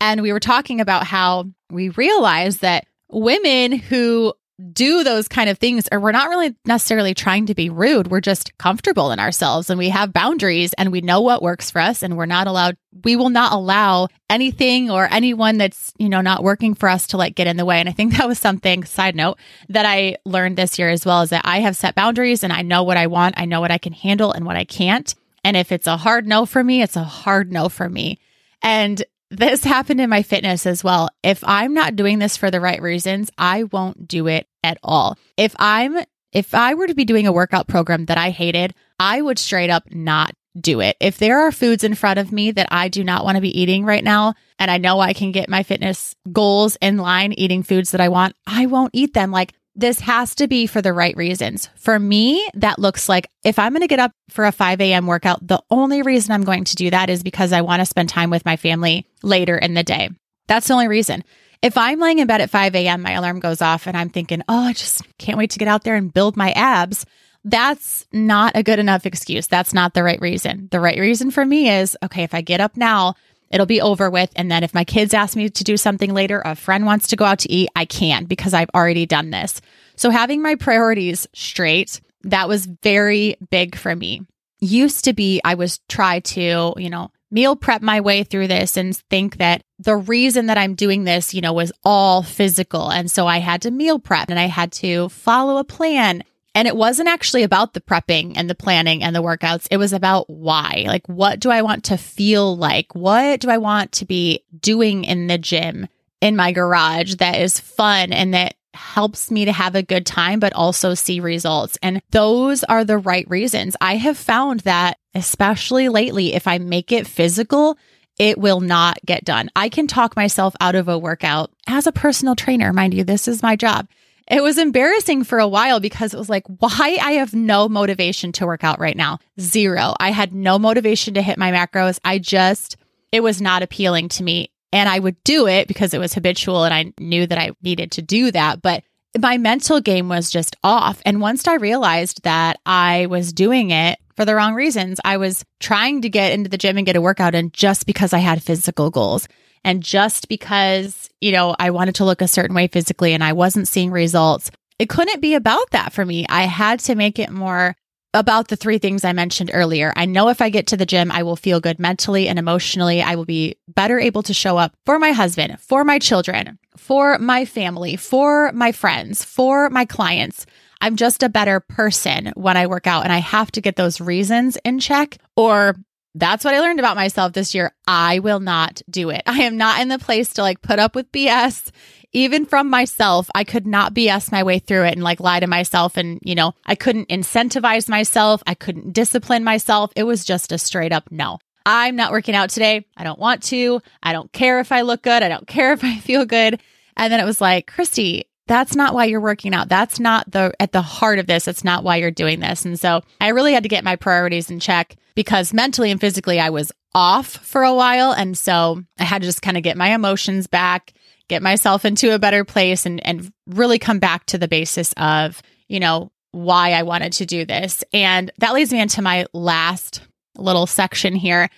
And 0.00 0.22
we 0.22 0.32
were 0.32 0.40
talking 0.40 0.80
about 0.80 1.04
how 1.04 1.50
we 1.70 1.90
realize 1.90 2.58
that 2.58 2.86
women 3.08 3.72
who 3.72 4.32
do 4.72 5.04
those 5.04 5.28
kind 5.28 5.48
of 5.48 5.58
things 5.58 5.88
or 5.92 6.00
we're 6.00 6.10
not 6.10 6.28
really 6.28 6.54
necessarily 6.64 7.14
trying 7.14 7.46
to 7.46 7.54
be 7.54 7.70
rude. 7.70 8.08
We're 8.08 8.20
just 8.20 8.56
comfortable 8.58 9.12
in 9.12 9.20
ourselves 9.20 9.70
and 9.70 9.78
we 9.78 9.88
have 9.90 10.12
boundaries 10.12 10.72
and 10.72 10.90
we 10.90 11.00
know 11.00 11.20
what 11.20 11.42
works 11.42 11.70
for 11.70 11.80
us 11.80 12.02
and 12.02 12.16
we're 12.16 12.26
not 12.26 12.46
allowed 12.48 12.76
we 13.04 13.14
will 13.14 13.30
not 13.30 13.52
allow 13.52 14.08
anything 14.28 14.90
or 14.90 15.06
anyone 15.12 15.58
that's 15.58 15.92
you 15.98 16.08
know 16.08 16.20
not 16.20 16.42
working 16.42 16.74
for 16.74 16.88
us 16.88 17.06
to 17.08 17.16
like 17.16 17.36
get 17.36 17.46
in 17.46 17.56
the 17.56 17.64
way. 17.64 17.78
And 17.78 17.88
i 17.88 17.92
think 17.92 18.16
that 18.16 18.26
was 18.26 18.38
something 18.38 18.82
side 18.84 19.14
note 19.14 19.38
that 19.68 19.86
i 19.86 20.16
learned 20.24 20.56
this 20.56 20.78
year 20.78 20.88
as 20.88 21.06
well 21.06 21.22
is 21.22 21.30
that 21.30 21.42
i 21.44 21.60
have 21.60 21.76
set 21.76 21.94
boundaries 21.94 22.42
and 22.42 22.52
i 22.52 22.62
know 22.62 22.82
what 22.82 22.96
i 22.96 23.06
want 23.06 23.38
i 23.38 23.44
know 23.44 23.60
what 23.60 23.70
i 23.70 23.78
can 23.78 23.92
handle 23.92 24.32
and 24.32 24.44
what 24.44 24.56
i 24.56 24.64
can't. 24.64 25.14
And 25.44 25.56
if 25.56 25.70
it's 25.70 25.86
a 25.86 25.96
hard 25.96 26.26
no 26.26 26.46
for 26.46 26.64
me 26.64 26.82
it's 26.82 26.96
a 26.96 27.04
hard 27.04 27.52
no 27.52 27.68
for 27.68 27.88
me. 27.88 28.18
And 28.60 29.04
this 29.30 29.64
happened 29.64 30.00
in 30.00 30.10
my 30.10 30.22
fitness 30.22 30.66
as 30.66 30.82
well. 30.82 31.10
If 31.22 31.44
I'm 31.46 31.74
not 31.74 31.96
doing 31.96 32.18
this 32.18 32.36
for 32.36 32.50
the 32.50 32.60
right 32.60 32.80
reasons, 32.80 33.30
I 33.36 33.64
won't 33.64 34.08
do 34.08 34.26
it 34.26 34.46
at 34.62 34.78
all. 34.82 35.18
If 35.36 35.54
I'm 35.58 35.98
if 36.32 36.54
I 36.54 36.74
were 36.74 36.86
to 36.86 36.94
be 36.94 37.06
doing 37.06 37.26
a 37.26 37.32
workout 37.32 37.68
program 37.68 38.04
that 38.06 38.18
I 38.18 38.30
hated, 38.30 38.74
I 39.00 39.22
would 39.22 39.38
straight 39.38 39.70
up 39.70 39.84
not 39.90 40.32
do 40.58 40.80
it. 40.80 40.96
If 41.00 41.18
there 41.18 41.40
are 41.40 41.52
foods 41.52 41.84
in 41.84 41.94
front 41.94 42.18
of 42.18 42.32
me 42.32 42.50
that 42.50 42.68
I 42.70 42.88
do 42.88 43.04
not 43.04 43.24
want 43.24 43.36
to 43.36 43.40
be 43.40 43.58
eating 43.58 43.84
right 43.84 44.04
now, 44.04 44.34
and 44.58 44.70
I 44.70 44.78
know 44.78 45.00
I 45.00 45.12
can 45.12 45.32
get 45.32 45.48
my 45.48 45.62
fitness 45.62 46.14
goals 46.32 46.76
in 46.80 46.98
line 46.98 47.32
eating 47.32 47.62
foods 47.62 47.92
that 47.92 48.00
I 48.00 48.08
want, 48.08 48.34
I 48.46 48.66
won't 48.66 48.90
eat 48.92 49.14
them. 49.14 49.30
Like 49.30 49.54
this 49.78 50.00
has 50.00 50.34
to 50.34 50.48
be 50.48 50.66
for 50.66 50.82
the 50.82 50.92
right 50.92 51.16
reasons. 51.16 51.70
For 51.76 51.98
me, 52.00 52.46
that 52.54 52.80
looks 52.80 53.08
like 53.08 53.30
if 53.44 53.60
I'm 53.60 53.72
going 53.72 53.82
to 53.82 53.86
get 53.86 54.00
up 54.00 54.10
for 54.28 54.44
a 54.44 54.52
5 54.52 54.80
a.m. 54.80 55.06
workout, 55.06 55.46
the 55.46 55.62
only 55.70 56.02
reason 56.02 56.32
I'm 56.32 56.42
going 56.42 56.64
to 56.64 56.74
do 56.74 56.90
that 56.90 57.08
is 57.08 57.22
because 57.22 57.52
I 57.52 57.60
want 57.60 57.80
to 57.80 57.86
spend 57.86 58.08
time 58.08 58.28
with 58.28 58.44
my 58.44 58.56
family 58.56 59.06
later 59.22 59.56
in 59.56 59.74
the 59.74 59.84
day. 59.84 60.10
That's 60.48 60.66
the 60.66 60.74
only 60.74 60.88
reason. 60.88 61.22
If 61.62 61.78
I'm 61.78 62.00
laying 62.00 62.18
in 62.18 62.26
bed 62.26 62.40
at 62.40 62.50
5 62.50 62.74
a.m., 62.74 63.02
my 63.02 63.12
alarm 63.12 63.38
goes 63.38 63.62
off 63.62 63.86
and 63.86 63.96
I'm 63.96 64.10
thinking, 64.10 64.42
oh, 64.48 64.64
I 64.64 64.72
just 64.72 65.02
can't 65.16 65.38
wait 65.38 65.50
to 65.50 65.60
get 65.60 65.68
out 65.68 65.84
there 65.84 65.94
and 65.94 66.12
build 66.12 66.36
my 66.36 66.50
abs. 66.52 67.06
That's 67.44 68.04
not 68.12 68.56
a 68.56 68.64
good 68.64 68.80
enough 68.80 69.06
excuse. 69.06 69.46
That's 69.46 69.72
not 69.72 69.94
the 69.94 70.02
right 70.02 70.20
reason. 70.20 70.68
The 70.72 70.80
right 70.80 70.98
reason 70.98 71.30
for 71.30 71.44
me 71.44 71.70
is 71.70 71.96
okay, 72.02 72.24
if 72.24 72.34
I 72.34 72.40
get 72.40 72.60
up 72.60 72.76
now, 72.76 73.14
it'll 73.50 73.66
be 73.66 73.80
over 73.80 74.10
with. 74.10 74.30
And 74.36 74.50
then 74.50 74.62
if 74.62 74.74
my 74.74 74.84
kids 74.84 75.14
ask 75.14 75.36
me 75.36 75.48
to 75.48 75.64
do 75.64 75.76
something 75.76 76.14
later, 76.14 76.42
a 76.44 76.54
friend 76.54 76.86
wants 76.86 77.08
to 77.08 77.16
go 77.16 77.24
out 77.24 77.40
to 77.40 77.50
eat, 77.50 77.68
I 77.74 77.84
can 77.84 78.24
because 78.24 78.54
I've 78.54 78.70
already 78.74 79.06
done 79.06 79.30
this. 79.30 79.60
So 79.96 80.10
having 80.10 80.42
my 80.42 80.54
priorities 80.54 81.26
straight, 81.34 82.00
that 82.22 82.48
was 82.48 82.66
very 82.66 83.36
big 83.50 83.76
for 83.76 83.94
me. 83.94 84.22
Used 84.60 85.04
to 85.04 85.12
be, 85.12 85.40
I 85.44 85.54
was 85.54 85.80
try 85.88 86.20
to, 86.20 86.74
you 86.76 86.90
know, 86.90 87.10
meal 87.30 87.56
prep 87.56 87.82
my 87.82 88.00
way 88.00 88.24
through 88.24 88.48
this 88.48 88.76
and 88.76 88.96
think 88.96 89.36
that 89.36 89.62
the 89.78 89.96
reason 89.96 90.46
that 90.46 90.58
I'm 90.58 90.74
doing 90.74 91.04
this, 91.04 91.34
you 91.34 91.40
know, 91.40 91.52
was 91.52 91.72
all 91.84 92.22
physical. 92.22 92.90
And 92.90 93.10
so 93.10 93.26
I 93.26 93.38
had 93.38 93.62
to 93.62 93.70
meal 93.70 93.98
prep 93.98 94.30
and 94.30 94.38
I 94.38 94.46
had 94.46 94.72
to 94.72 95.08
follow 95.10 95.58
a 95.58 95.64
plan. 95.64 96.24
And 96.58 96.66
it 96.66 96.74
wasn't 96.74 97.08
actually 97.08 97.44
about 97.44 97.74
the 97.74 97.80
prepping 97.80 98.32
and 98.34 98.50
the 98.50 98.54
planning 98.56 99.04
and 99.04 99.14
the 99.14 99.22
workouts. 99.22 99.68
It 99.70 99.76
was 99.76 99.92
about 99.92 100.28
why. 100.28 100.86
Like, 100.88 101.06
what 101.08 101.38
do 101.38 101.52
I 101.52 101.62
want 101.62 101.84
to 101.84 101.96
feel 101.96 102.56
like? 102.56 102.96
What 102.96 103.38
do 103.38 103.48
I 103.48 103.58
want 103.58 103.92
to 103.92 104.04
be 104.04 104.42
doing 104.58 105.04
in 105.04 105.28
the 105.28 105.38
gym, 105.38 105.86
in 106.20 106.34
my 106.34 106.50
garage 106.50 107.14
that 107.14 107.40
is 107.40 107.60
fun 107.60 108.12
and 108.12 108.34
that 108.34 108.56
helps 108.74 109.30
me 109.30 109.44
to 109.44 109.52
have 109.52 109.76
a 109.76 109.84
good 109.84 110.04
time, 110.04 110.40
but 110.40 110.52
also 110.52 110.94
see 110.94 111.20
results. 111.20 111.78
And 111.80 112.02
those 112.10 112.64
are 112.64 112.84
the 112.84 112.98
right 112.98 113.30
reasons. 113.30 113.76
I 113.80 113.94
have 113.94 114.18
found 114.18 114.60
that, 114.60 114.98
especially 115.14 115.88
lately, 115.88 116.34
if 116.34 116.48
I 116.48 116.58
make 116.58 116.90
it 116.90 117.06
physical, 117.06 117.78
it 118.18 118.36
will 118.36 118.60
not 118.60 118.98
get 119.06 119.24
done. 119.24 119.48
I 119.54 119.68
can 119.68 119.86
talk 119.86 120.16
myself 120.16 120.56
out 120.60 120.74
of 120.74 120.88
a 120.88 120.98
workout 120.98 121.52
as 121.68 121.86
a 121.86 121.92
personal 121.92 122.34
trainer. 122.34 122.72
Mind 122.72 122.94
you, 122.94 123.04
this 123.04 123.28
is 123.28 123.44
my 123.44 123.54
job. 123.54 123.86
It 124.30 124.42
was 124.42 124.58
embarrassing 124.58 125.24
for 125.24 125.38
a 125.38 125.48
while 125.48 125.80
because 125.80 126.12
it 126.12 126.18
was 126.18 126.28
like, 126.28 126.44
why 126.46 126.98
I 127.00 127.12
have 127.12 127.32
no 127.34 127.68
motivation 127.68 128.32
to 128.32 128.46
work 128.46 128.62
out 128.62 128.78
right 128.78 128.96
now. 128.96 129.18
Zero. 129.40 129.94
I 129.98 130.10
had 130.10 130.34
no 130.34 130.58
motivation 130.58 131.14
to 131.14 131.22
hit 131.22 131.38
my 131.38 131.50
macros. 131.50 131.98
I 132.04 132.18
just, 132.18 132.76
it 133.10 133.22
was 133.22 133.40
not 133.40 133.62
appealing 133.62 134.10
to 134.10 134.22
me. 134.22 134.50
And 134.70 134.86
I 134.86 134.98
would 134.98 135.22
do 135.24 135.46
it 135.46 135.66
because 135.66 135.94
it 135.94 135.98
was 135.98 136.12
habitual 136.12 136.64
and 136.64 136.74
I 136.74 136.92
knew 136.98 137.26
that 137.26 137.38
I 137.38 137.52
needed 137.62 137.92
to 137.92 138.02
do 138.02 138.30
that. 138.32 138.60
But 138.60 138.84
my 139.18 139.38
mental 139.38 139.80
game 139.80 140.10
was 140.10 140.30
just 140.30 140.56
off. 140.62 141.00
And 141.06 141.22
once 141.22 141.48
I 141.48 141.54
realized 141.54 142.22
that 142.24 142.60
I 142.66 143.06
was 143.06 143.32
doing 143.32 143.70
it 143.70 143.98
for 144.16 144.26
the 144.26 144.34
wrong 144.34 144.52
reasons, 144.52 145.00
I 145.04 145.16
was 145.16 145.42
trying 145.58 146.02
to 146.02 146.10
get 146.10 146.32
into 146.32 146.50
the 146.50 146.58
gym 146.58 146.76
and 146.76 146.84
get 146.84 146.96
a 146.96 147.00
workout 147.00 147.34
in 147.34 147.50
just 147.52 147.86
because 147.86 148.12
I 148.12 148.18
had 148.18 148.42
physical 148.42 148.90
goals. 148.90 149.26
And 149.64 149.82
just 149.82 150.28
because, 150.28 151.10
you 151.20 151.32
know, 151.32 151.54
I 151.58 151.70
wanted 151.70 151.96
to 151.96 152.04
look 152.04 152.22
a 152.22 152.28
certain 152.28 152.54
way 152.54 152.66
physically 152.68 153.12
and 153.14 153.22
I 153.22 153.32
wasn't 153.32 153.68
seeing 153.68 153.90
results, 153.90 154.50
it 154.78 154.88
couldn't 154.88 155.20
be 155.20 155.34
about 155.34 155.70
that 155.70 155.92
for 155.92 156.04
me. 156.04 156.26
I 156.28 156.42
had 156.42 156.80
to 156.80 156.94
make 156.94 157.18
it 157.18 157.30
more 157.30 157.74
about 158.14 158.48
the 158.48 158.56
three 158.56 158.78
things 158.78 159.04
I 159.04 159.12
mentioned 159.12 159.50
earlier. 159.52 159.92
I 159.94 160.06
know 160.06 160.28
if 160.28 160.40
I 160.40 160.48
get 160.48 160.68
to 160.68 160.76
the 160.76 160.86
gym, 160.86 161.12
I 161.12 161.22
will 161.22 161.36
feel 161.36 161.60
good 161.60 161.78
mentally 161.78 162.26
and 162.26 162.38
emotionally. 162.38 163.02
I 163.02 163.16
will 163.16 163.26
be 163.26 163.56
better 163.68 164.00
able 164.00 164.22
to 164.24 164.34
show 164.34 164.56
up 164.56 164.74
for 164.86 164.98
my 164.98 165.12
husband, 165.12 165.60
for 165.60 165.84
my 165.84 165.98
children, 165.98 166.58
for 166.76 167.18
my 167.18 167.44
family, 167.44 167.96
for 167.96 168.50
my 168.52 168.72
friends, 168.72 169.24
for 169.24 169.68
my 169.68 169.84
clients. 169.84 170.46
I'm 170.80 170.96
just 170.96 171.22
a 171.22 171.28
better 171.28 171.60
person 171.60 172.32
when 172.34 172.56
I 172.56 172.66
work 172.66 172.86
out 172.86 173.04
and 173.04 173.12
I 173.12 173.18
have 173.18 173.50
to 173.52 173.60
get 173.60 173.76
those 173.76 174.00
reasons 174.00 174.56
in 174.64 174.78
check 174.78 175.18
or 175.36 175.74
that's 176.18 176.44
what 176.44 176.54
I 176.54 176.60
learned 176.60 176.78
about 176.78 176.96
myself 176.96 177.32
this 177.32 177.54
year. 177.54 177.72
I 177.86 178.18
will 178.18 178.40
not 178.40 178.82
do 178.90 179.10
it. 179.10 179.22
I 179.26 179.42
am 179.42 179.56
not 179.56 179.80
in 179.80 179.88
the 179.88 179.98
place 179.98 180.34
to 180.34 180.42
like 180.42 180.62
put 180.62 180.78
up 180.78 180.94
with 180.94 181.10
BS. 181.12 181.70
Even 182.12 182.46
from 182.46 182.70
myself, 182.70 183.28
I 183.34 183.44
could 183.44 183.66
not 183.66 183.94
BS 183.94 184.32
my 184.32 184.42
way 184.42 184.58
through 184.58 184.84
it 184.84 184.94
and 184.94 185.02
like 185.02 185.20
lie 185.20 185.40
to 185.40 185.46
myself. 185.46 185.96
And, 185.96 186.18
you 186.22 186.34
know, 186.34 186.54
I 186.64 186.74
couldn't 186.74 187.08
incentivize 187.08 187.88
myself. 187.88 188.42
I 188.46 188.54
couldn't 188.54 188.92
discipline 188.92 189.44
myself. 189.44 189.92
It 189.94 190.04
was 190.04 190.24
just 190.24 190.50
a 190.50 190.58
straight 190.58 190.92
up 190.92 191.10
no. 191.10 191.38
I'm 191.66 191.96
not 191.96 192.12
working 192.12 192.34
out 192.34 192.48
today. 192.48 192.86
I 192.96 193.04
don't 193.04 193.18
want 193.18 193.42
to. 193.44 193.82
I 194.02 194.14
don't 194.14 194.32
care 194.32 194.58
if 194.60 194.72
I 194.72 194.80
look 194.80 195.02
good. 195.02 195.22
I 195.22 195.28
don't 195.28 195.46
care 195.46 195.72
if 195.74 195.84
I 195.84 195.98
feel 195.98 196.24
good. 196.24 196.60
And 196.96 197.12
then 197.12 197.20
it 197.20 197.26
was 197.26 197.40
like, 197.40 197.70
Kristy, 197.70 198.24
that's 198.48 198.74
not 198.74 198.94
why 198.94 199.04
you're 199.04 199.20
working 199.20 199.54
out. 199.54 199.68
That's 199.68 200.00
not 200.00 200.28
the 200.30 200.52
at 200.58 200.72
the 200.72 200.82
heart 200.82 201.18
of 201.18 201.26
this. 201.26 201.46
It's 201.46 201.62
not 201.62 201.84
why 201.84 201.96
you're 201.96 202.10
doing 202.10 202.40
this. 202.40 202.64
And 202.64 202.80
so 202.80 203.02
I 203.20 203.28
really 203.28 203.52
had 203.52 203.62
to 203.62 203.68
get 203.68 203.84
my 203.84 203.94
priorities 203.94 204.50
in 204.50 204.58
check 204.58 204.96
because 205.14 205.52
mentally 205.52 205.90
and 205.90 206.00
physically 206.00 206.40
I 206.40 206.50
was 206.50 206.72
off 206.94 207.26
for 207.26 207.62
a 207.62 207.74
while. 207.74 208.12
And 208.12 208.36
so 208.36 208.82
I 208.98 209.04
had 209.04 209.22
to 209.22 209.28
just 209.28 209.42
kind 209.42 209.56
of 209.56 209.62
get 209.62 209.76
my 209.76 209.94
emotions 209.94 210.46
back, 210.46 210.94
get 211.28 211.42
myself 211.42 211.84
into 211.84 212.14
a 212.14 212.18
better 212.18 212.44
place 212.44 212.86
and 212.86 213.04
and 213.06 213.30
really 213.46 213.78
come 213.78 213.98
back 213.98 214.26
to 214.26 214.38
the 214.38 214.48
basis 214.48 214.94
of, 214.96 215.42
you 215.68 215.78
know, 215.78 216.10
why 216.32 216.72
I 216.72 216.82
wanted 216.82 217.12
to 217.14 217.26
do 217.26 217.44
this. 217.44 217.84
And 217.92 218.32
that 218.38 218.54
leads 218.54 218.72
me 218.72 218.80
into 218.80 219.02
my 219.02 219.26
last 219.32 220.00
little 220.36 220.66
section 220.66 221.14
here 221.14 221.50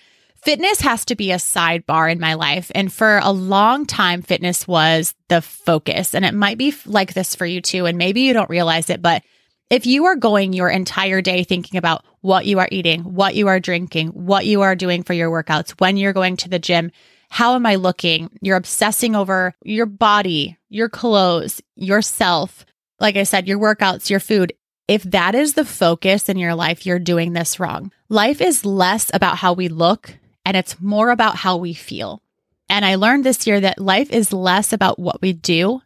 fitness 0.43 0.81
has 0.81 1.05
to 1.05 1.15
be 1.15 1.31
a 1.31 1.37
sidebar 1.37 2.11
in 2.11 2.19
my 2.19 2.33
life. 2.33 2.71
And 2.73 2.91
for 2.91 3.19
a 3.19 3.31
long 3.31 3.85
time, 3.85 4.21
fitness 4.21 4.67
was 4.67 5.13
the 5.29 5.41
focus. 5.41 6.15
And 6.15 6.25
it 6.25 6.33
might 6.33 6.57
be 6.57 6.73
like 6.85 7.13
this 7.13 7.35
for 7.35 7.45
you 7.45 7.61
too. 7.61 7.85
And 7.85 7.97
maybe 7.97 8.21
you 8.21 8.33
don't 8.33 8.49
realize 8.49 8.89
it, 8.89 9.01
but 9.01 9.23
if 9.69 9.85
you 9.85 10.05
are 10.05 10.17
going 10.17 10.51
your 10.51 10.69
entire 10.69 11.21
day 11.21 11.45
thinking 11.45 11.77
about 11.77 12.03
what 12.19 12.45
you 12.45 12.59
are 12.59 12.67
eating, 12.71 13.01
what 13.01 13.35
you 13.35 13.47
are 13.47 13.59
drinking, 13.59 14.09
what 14.09 14.45
you 14.45 14.61
are 14.61 14.75
doing 14.75 15.01
for 15.01 15.13
your 15.13 15.31
workouts, 15.31 15.71
when 15.79 15.95
you're 15.95 16.11
going 16.11 16.35
to 16.37 16.49
the 16.49 16.59
gym, 16.59 16.91
how 17.29 17.55
am 17.55 17.65
I 17.65 17.75
looking? 17.75 18.29
You're 18.41 18.57
obsessing 18.57 19.15
over 19.15 19.55
your 19.63 19.85
body, 19.85 20.57
your 20.67 20.89
clothes, 20.89 21.61
yourself. 21.77 22.65
Like 22.99 23.15
I 23.15 23.23
said, 23.23 23.47
your 23.47 23.59
workouts, 23.59 24.09
your 24.09 24.19
food. 24.19 24.51
If 24.89 25.03
that 25.03 25.35
is 25.35 25.53
the 25.53 25.63
focus 25.63 26.27
in 26.27 26.37
your 26.37 26.53
life, 26.53 26.85
you're 26.85 26.99
doing 26.99 27.31
this 27.31 27.57
wrong. 27.57 27.93
Life 28.09 28.41
is 28.41 28.65
less 28.65 29.09
about 29.13 29.37
how 29.37 29.53
we 29.53 29.69
look 29.69 30.17
and 30.45 30.57
it's 30.57 30.79
more 30.79 31.09
about 31.09 31.35
how 31.35 31.57
we 31.57 31.73
feel. 31.73 32.21
And 32.69 32.85
I 32.85 32.95
learned 32.95 33.23
this 33.23 33.45
year 33.45 33.59
that 33.59 33.79
life 33.79 34.09
is 34.11 34.31
less 34.31 34.71
about 34.71 34.97
what 34.97 35.21
we 35.21 35.33
do 35.33 35.81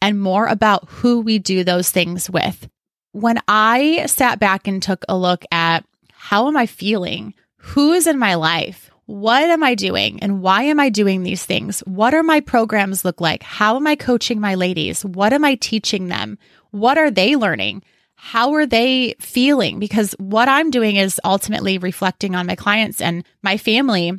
and 0.00 0.20
more 0.20 0.46
about 0.46 0.88
who 0.88 1.20
we 1.20 1.38
do 1.38 1.64
those 1.64 1.90
things 1.90 2.30
with. 2.30 2.68
When 3.12 3.38
I 3.46 4.06
sat 4.06 4.38
back 4.38 4.66
and 4.66 4.82
took 4.82 5.04
a 5.08 5.16
look 5.16 5.44
at 5.52 5.84
how 6.12 6.48
am 6.48 6.56
I 6.56 6.66
feeling? 6.66 7.34
Who 7.56 7.92
is 7.92 8.06
in 8.06 8.18
my 8.18 8.34
life? 8.34 8.90
What 9.06 9.42
am 9.42 9.64
I 9.64 9.74
doing? 9.74 10.22
And 10.22 10.40
why 10.40 10.62
am 10.62 10.78
I 10.78 10.88
doing 10.88 11.24
these 11.24 11.44
things? 11.44 11.80
What 11.80 12.14
are 12.14 12.22
my 12.22 12.40
programs 12.40 13.04
look 13.04 13.20
like? 13.20 13.42
How 13.42 13.76
am 13.76 13.86
I 13.86 13.96
coaching 13.96 14.40
my 14.40 14.54
ladies? 14.54 15.04
What 15.04 15.32
am 15.32 15.44
I 15.44 15.56
teaching 15.56 16.08
them? 16.08 16.38
What 16.70 16.96
are 16.96 17.10
they 17.10 17.34
learning? 17.34 17.82
How 18.22 18.52
are 18.52 18.66
they 18.66 19.14
feeling? 19.18 19.78
Because 19.78 20.14
what 20.18 20.48
I'm 20.48 20.70
doing 20.70 20.96
is 20.96 21.18
ultimately 21.24 21.78
reflecting 21.78 22.34
on 22.34 22.46
my 22.46 22.54
clients 22.54 23.00
and 23.00 23.24
my 23.42 23.56
family. 23.56 24.12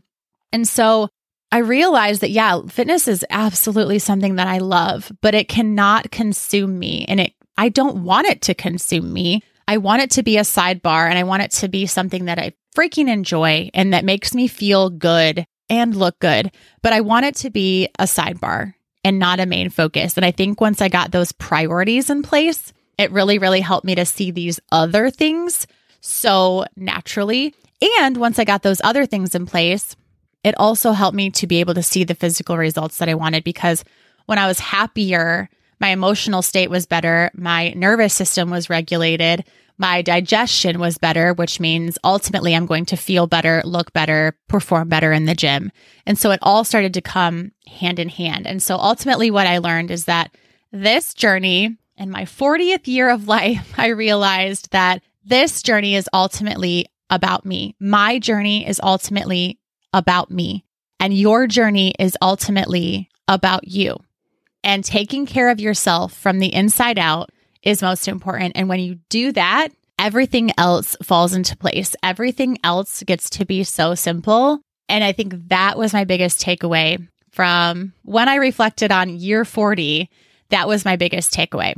And 0.52 0.68
so 0.68 1.08
I 1.52 1.60
realized 1.60 2.22
that, 2.22 2.32
yeah, 2.32 2.62
fitness 2.68 3.08
is 3.08 3.24
absolutely 3.30 4.00
something 4.00 4.36
that 4.36 4.48
I 4.48 4.58
love, 4.58 5.12
but 5.22 5.36
it 5.36 5.48
cannot 5.48 6.10
consume 6.10 6.80
me. 6.80 7.06
And 7.08 7.20
it, 7.20 7.34
I 7.58 7.70
don't 7.70 8.04
want 8.04 8.28
it 8.28 8.42
to 8.44 8.56
consume 8.56 9.14
me. 9.14 9.44
I 9.68 9.78
want 9.78 10.02
it 10.02 10.10
to 10.12 10.24
be 10.24 10.38
a 10.38 10.42
sidebar 10.42 11.08
and 11.08 11.20
I 11.20 11.24
want 11.24 11.44
it 11.44 11.52
to 11.52 11.70
be 11.70 11.86
something 11.86 12.26
that 12.26 12.40
I 12.40 12.54
freaking 12.76 13.08
enjoy 13.08 13.70
and 13.74 13.94
that 13.94 14.04
makes 14.04 14.34
me 14.34 14.48
feel 14.48 14.90
good 14.90 15.46
and 15.70 15.96
look 15.96 16.18
good. 16.20 16.52
But 16.82 16.94
I 16.94 17.02
want 17.02 17.28
it 17.28 17.36
to 17.36 17.52
be 17.52 17.88
a 18.00 18.06
sidebar 18.06 18.74
and 19.04 19.20
not 19.20 19.40
a 19.40 19.46
main 19.46 19.70
focus. 19.70 20.18
And 20.18 20.26
I 20.26 20.32
think 20.32 20.60
once 20.60 20.82
I 20.82 20.90
got 20.90 21.12
those 21.12 21.32
priorities 21.32 22.10
in 22.10 22.24
place, 22.24 22.74
it 23.02 23.12
really, 23.12 23.40
really 23.40 23.62
helped 23.62 23.86
me 23.86 23.96
to 23.96 24.06
see 24.06 24.32
these 24.32 24.60
other 24.72 25.10
things 25.10 25.68
so 26.00 26.66
naturally. 26.76 27.54
And 28.00 28.18
once 28.18 28.40
I 28.40 28.44
got 28.44 28.64
those 28.64 28.82
other 28.84 29.06
things 29.06 29.36
in 29.36 29.46
place, 29.46 29.96
it 30.44 30.56
also 30.58 30.92
helped 30.92 31.16
me 31.16 31.30
to 31.32 31.48
be 31.48 31.60
able 31.60 31.74
to 31.74 31.84
see 31.84 32.04
the 32.04 32.16
physical 32.16 32.58
results 32.58 32.98
that 32.98 33.10
I 33.10 33.16
wanted 33.16 33.44
because 33.44 33.84
when 34.26 34.38
I 34.38 34.48
was 34.48 34.60
happier, 34.60 35.50
my 35.80 35.90
emotional 35.90 36.42
state 36.42 36.70
was 36.70 36.86
better, 36.86 37.32
my 37.34 37.70
nervous 37.70 38.14
system 38.14 38.50
was 38.50 38.70
regulated, 38.70 39.44
my 39.78 40.04
digestion 40.04 40.80
was 40.80 41.00
better, 41.00 41.34
which 41.34 41.60
means 41.60 41.98
ultimately 42.04 42.56
I'm 42.56 42.68
going 42.68 42.86
to 42.86 42.96
feel 42.96 43.26
better, 43.26 43.64
look 43.66 43.92
better, 43.94 44.38
perform 44.48 44.90
better 44.90 45.12
in 45.12 45.26
the 45.26 45.34
gym. 45.34 45.72
And 46.06 46.20
so 46.20 46.30
it 46.30 46.40
all 46.44 46.64
started 46.64 46.94
to 46.94 47.02
come 47.02 47.52
hand 47.68 47.98
in 47.98 48.10
hand. 48.10 48.46
And 48.46 48.62
so 48.62 48.76
ultimately, 48.76 49.32
what 49.32 49.48
I 49.48 49.58
learned 49.58 49.90
is 49.90 50.06
that 50.06 50.36
this 50.72 51.16
journey 51.16 51.78
in 52.02 52.10
my 52.10 52.24
40th 52.24 52.88
year 52.88 53.10
of 53.10 53.28
life, 53.28 53.74
I 53.78 53.90
realized 53.90 54.72
that 54.72 55.04
this 55.24 55.62
journey 55.62 55.96
is 55.96 56.10
ultimately 56.14 56.88
about 57.10 57.46
me. 57.46 57.76
My 57.80 58.18
journey 58.18 58.68
is 58.68 58.82
ultimately 58.84 59.60
about 59.94 60.32
me. 60.32 60.66
And 61.00 61.14
your 61.14 61.48
journey 61.48 61.94
is 62.00 62.18
ultimately 62.22 63.10
about 63.28 63.68
you. 63.68 63.98
And 64.64 64.84
taking 64.84 65.26
care 65.26 65.50
of 65.50 65.60
yourself 65.60 66.14
from 66.14 66.40
the 66.40 66.54
inside 66.54 67.00
out 67.00 67.30
is 67.64 67.82
most 67.82 68.08
important. 68.08 68.54
And 68.56 68.70
when 68.70 68.80
you 68.80 69.00
do 69.10 69.32
that, 69.32 69.70
everything 70.00 70.52
else 70.58 70.96
falls 71.04 71.34
into 71.34 71.58
place. 71.58 71.96
Everything 72.04 72.58
else 72.64 73.04
gets 73.04 73.30
to 73.32 73.46
be 73.46 73.64
so 73.64 73.96
simple. 73.96 74.60
And 74.90 75.04
I 75.04 75.12
think 75.12 75.50
that 75.50 75.78
was 75.78 75.94
my 75.94 76.04
biggest 76.04 76.42
takeaway 76.42 77.08
from 77.32 77.94
when 78.04 78.30
I 78.30 78.36
reflected 78.36 78.92
on 78.92 79.10
year 79.10 79.46
40. 79.46 80.10
That 80.50 80.68
was 80.68 80.86
my 80.86 80.98
biggest 80.98 81.34
takeaway. 81.34 81.76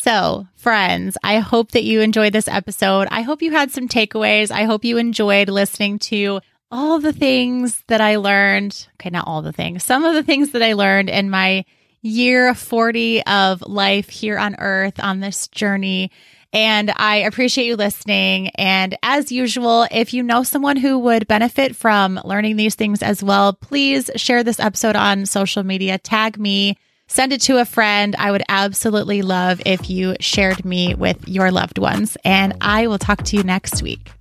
So, 0.00 0.46
friends, 0.54 1.18
I 1.24 1.38
hope 1.38 1.72
that 1.72 1.82
you 1.82 2.00
enjoyed 2.02 2.32
this 2.32 2.46
episode. 2.46 3.08
I 3.10 3.22
hope 3.22 3.42
you 3.42 3.50
had 3.50 3.72
some 3.72 3.88
takeaways. 3.88 4.52
I 4.52 4.62
hope 4.62 4.84
you 4.84 4.96
enjoyed 4.96 5.48
listening 5.48 5.98
to 6.00 6.40
all 6.70 7.00
the 7.00 7.12
things 7.12 7.82
that 7.88 8.00
I 8.00 8.16
learned. 8.16 8.86
Okay, 8.94 9.10
not 9.10 9.26
all 9.26 9.42
the 9.42 9.52
things, 9.52 9.82
some 9.82 10.04
of 10.04 10.14
the 10.14 10.22
things 10.22 10.52
that 10.52 10.62
I 10.62 10.74
learned 10.74 11.10
in 11.10 11.30
my 11.30 11.64
year 12.00 12.54
40 12.54 13.24
of 13.24 13.62
life 13.62 14.08
here 14.08 14.38
on 14.38 14.54
earth 14.60 15.00
on 15.02 15.18
this 15.18 15.48
journey. 15.48 16.12
And 16.52 16.92
I 16.94 17.16
appreciate 17.16 17.66
you 17.66 17.74
listening. 17.74 18.50
And 18.50 18.96
as 19.02 19.32
usual, 19.32 19.88
if 19.90 20.14
you 20.14 20.22
know 20.22 20.44
someone 20.44 20.76
who 20.76 21.00
would 21.00 21.26
benefit 21.26 21.74
from 21.74 22.20
learning 22.24 22.54
these 22.54 22.76
things 22.76 23.02
as 23.02 23.20
well, 23.20 23.52
please 23.52 24.12
share 24.14 24.44
this 24.44 24.60
episode 24.60 24.94
on 24.94 25.26
social 25.26 25.64
media, 25.64 25.98
tag 25.98 26.38
me, 26.38 26.78
send 27.08 27.32
it 27.32 27.40
to 27.42 27.58
a 27.58 27.64
friend. 27.64 28.14
I 28.18 28.30
would 28.30 28.42
absolutely 28.48 29.22
love 29.22 29.60
if 29.66 29.90
you 29.90 30.16
shared 30.20 30.64
me 30.64 30.94
with 30.94 31.26
your 31.28 31.50
loved 31.50 31.78
ones. 31.78 32.16
And 32.24 32.54
I 32.60 32.86
will 32.86 32.98
talk 32.98 33.24
to 33.24 33.36
you 33.36 33.42
next 33.42 33.82
week. 33.82 34.12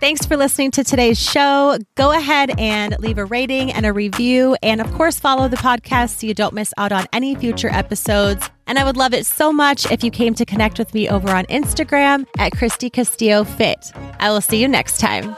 Thanks 0.00 0.24
for 0.24 0.34
listening 0.38 0.70
to 0.72 0.84
today's 0.84 1.20
show. 1.20 1.76
Go 1.94 2.12
ahead 2.12 2.58
and 2.58 2.98
leave 3.00 3.18
a 3.18 3.26
rating 3.26 3.70
and 3.70 3.84
a 3.84 3.92
review. 3.92 4.56
And 4.62 4.80
of 4.80 4.90
course, 4.94 5.20
follow 5.20 5.46
the 5.46 5.58
podcast 5.58 6.20
so 6.20 6.26
you 6.26 6.32
don't 6.32 6.54
miss 6.54 6.72
out 6.78 6.90
on 6.90 7.06
any 7.12 7.34
future 7.34 7.68
episodes. 7.68 8.48
And 8.66 8.78
I 8.78 8.84
would 8.84 8.96
love 8.96 9.12
it 9.12 9.26
so 9.26 9.52
much 9.52 9.90
if 9.92 10.02
you 10.02 10.10
came 10.10 10.32
to 10.36 10.46
connect 10.46 10.78
with 10.78 10.94
me 10.94 11.10
over 11.10 11.28
on 11.28 11.44
Instagram 11.46 12.26
at 12.38 12.52
Kristy 12.52 12.90
Castillo 12.90 13.44
Fit. 13.44 13.92
I 14.18 14.30
will 14.30 14.40
see 14.40 14.58
you 14.58 14.68
next 14.68 15.00
time. 15.00 15.36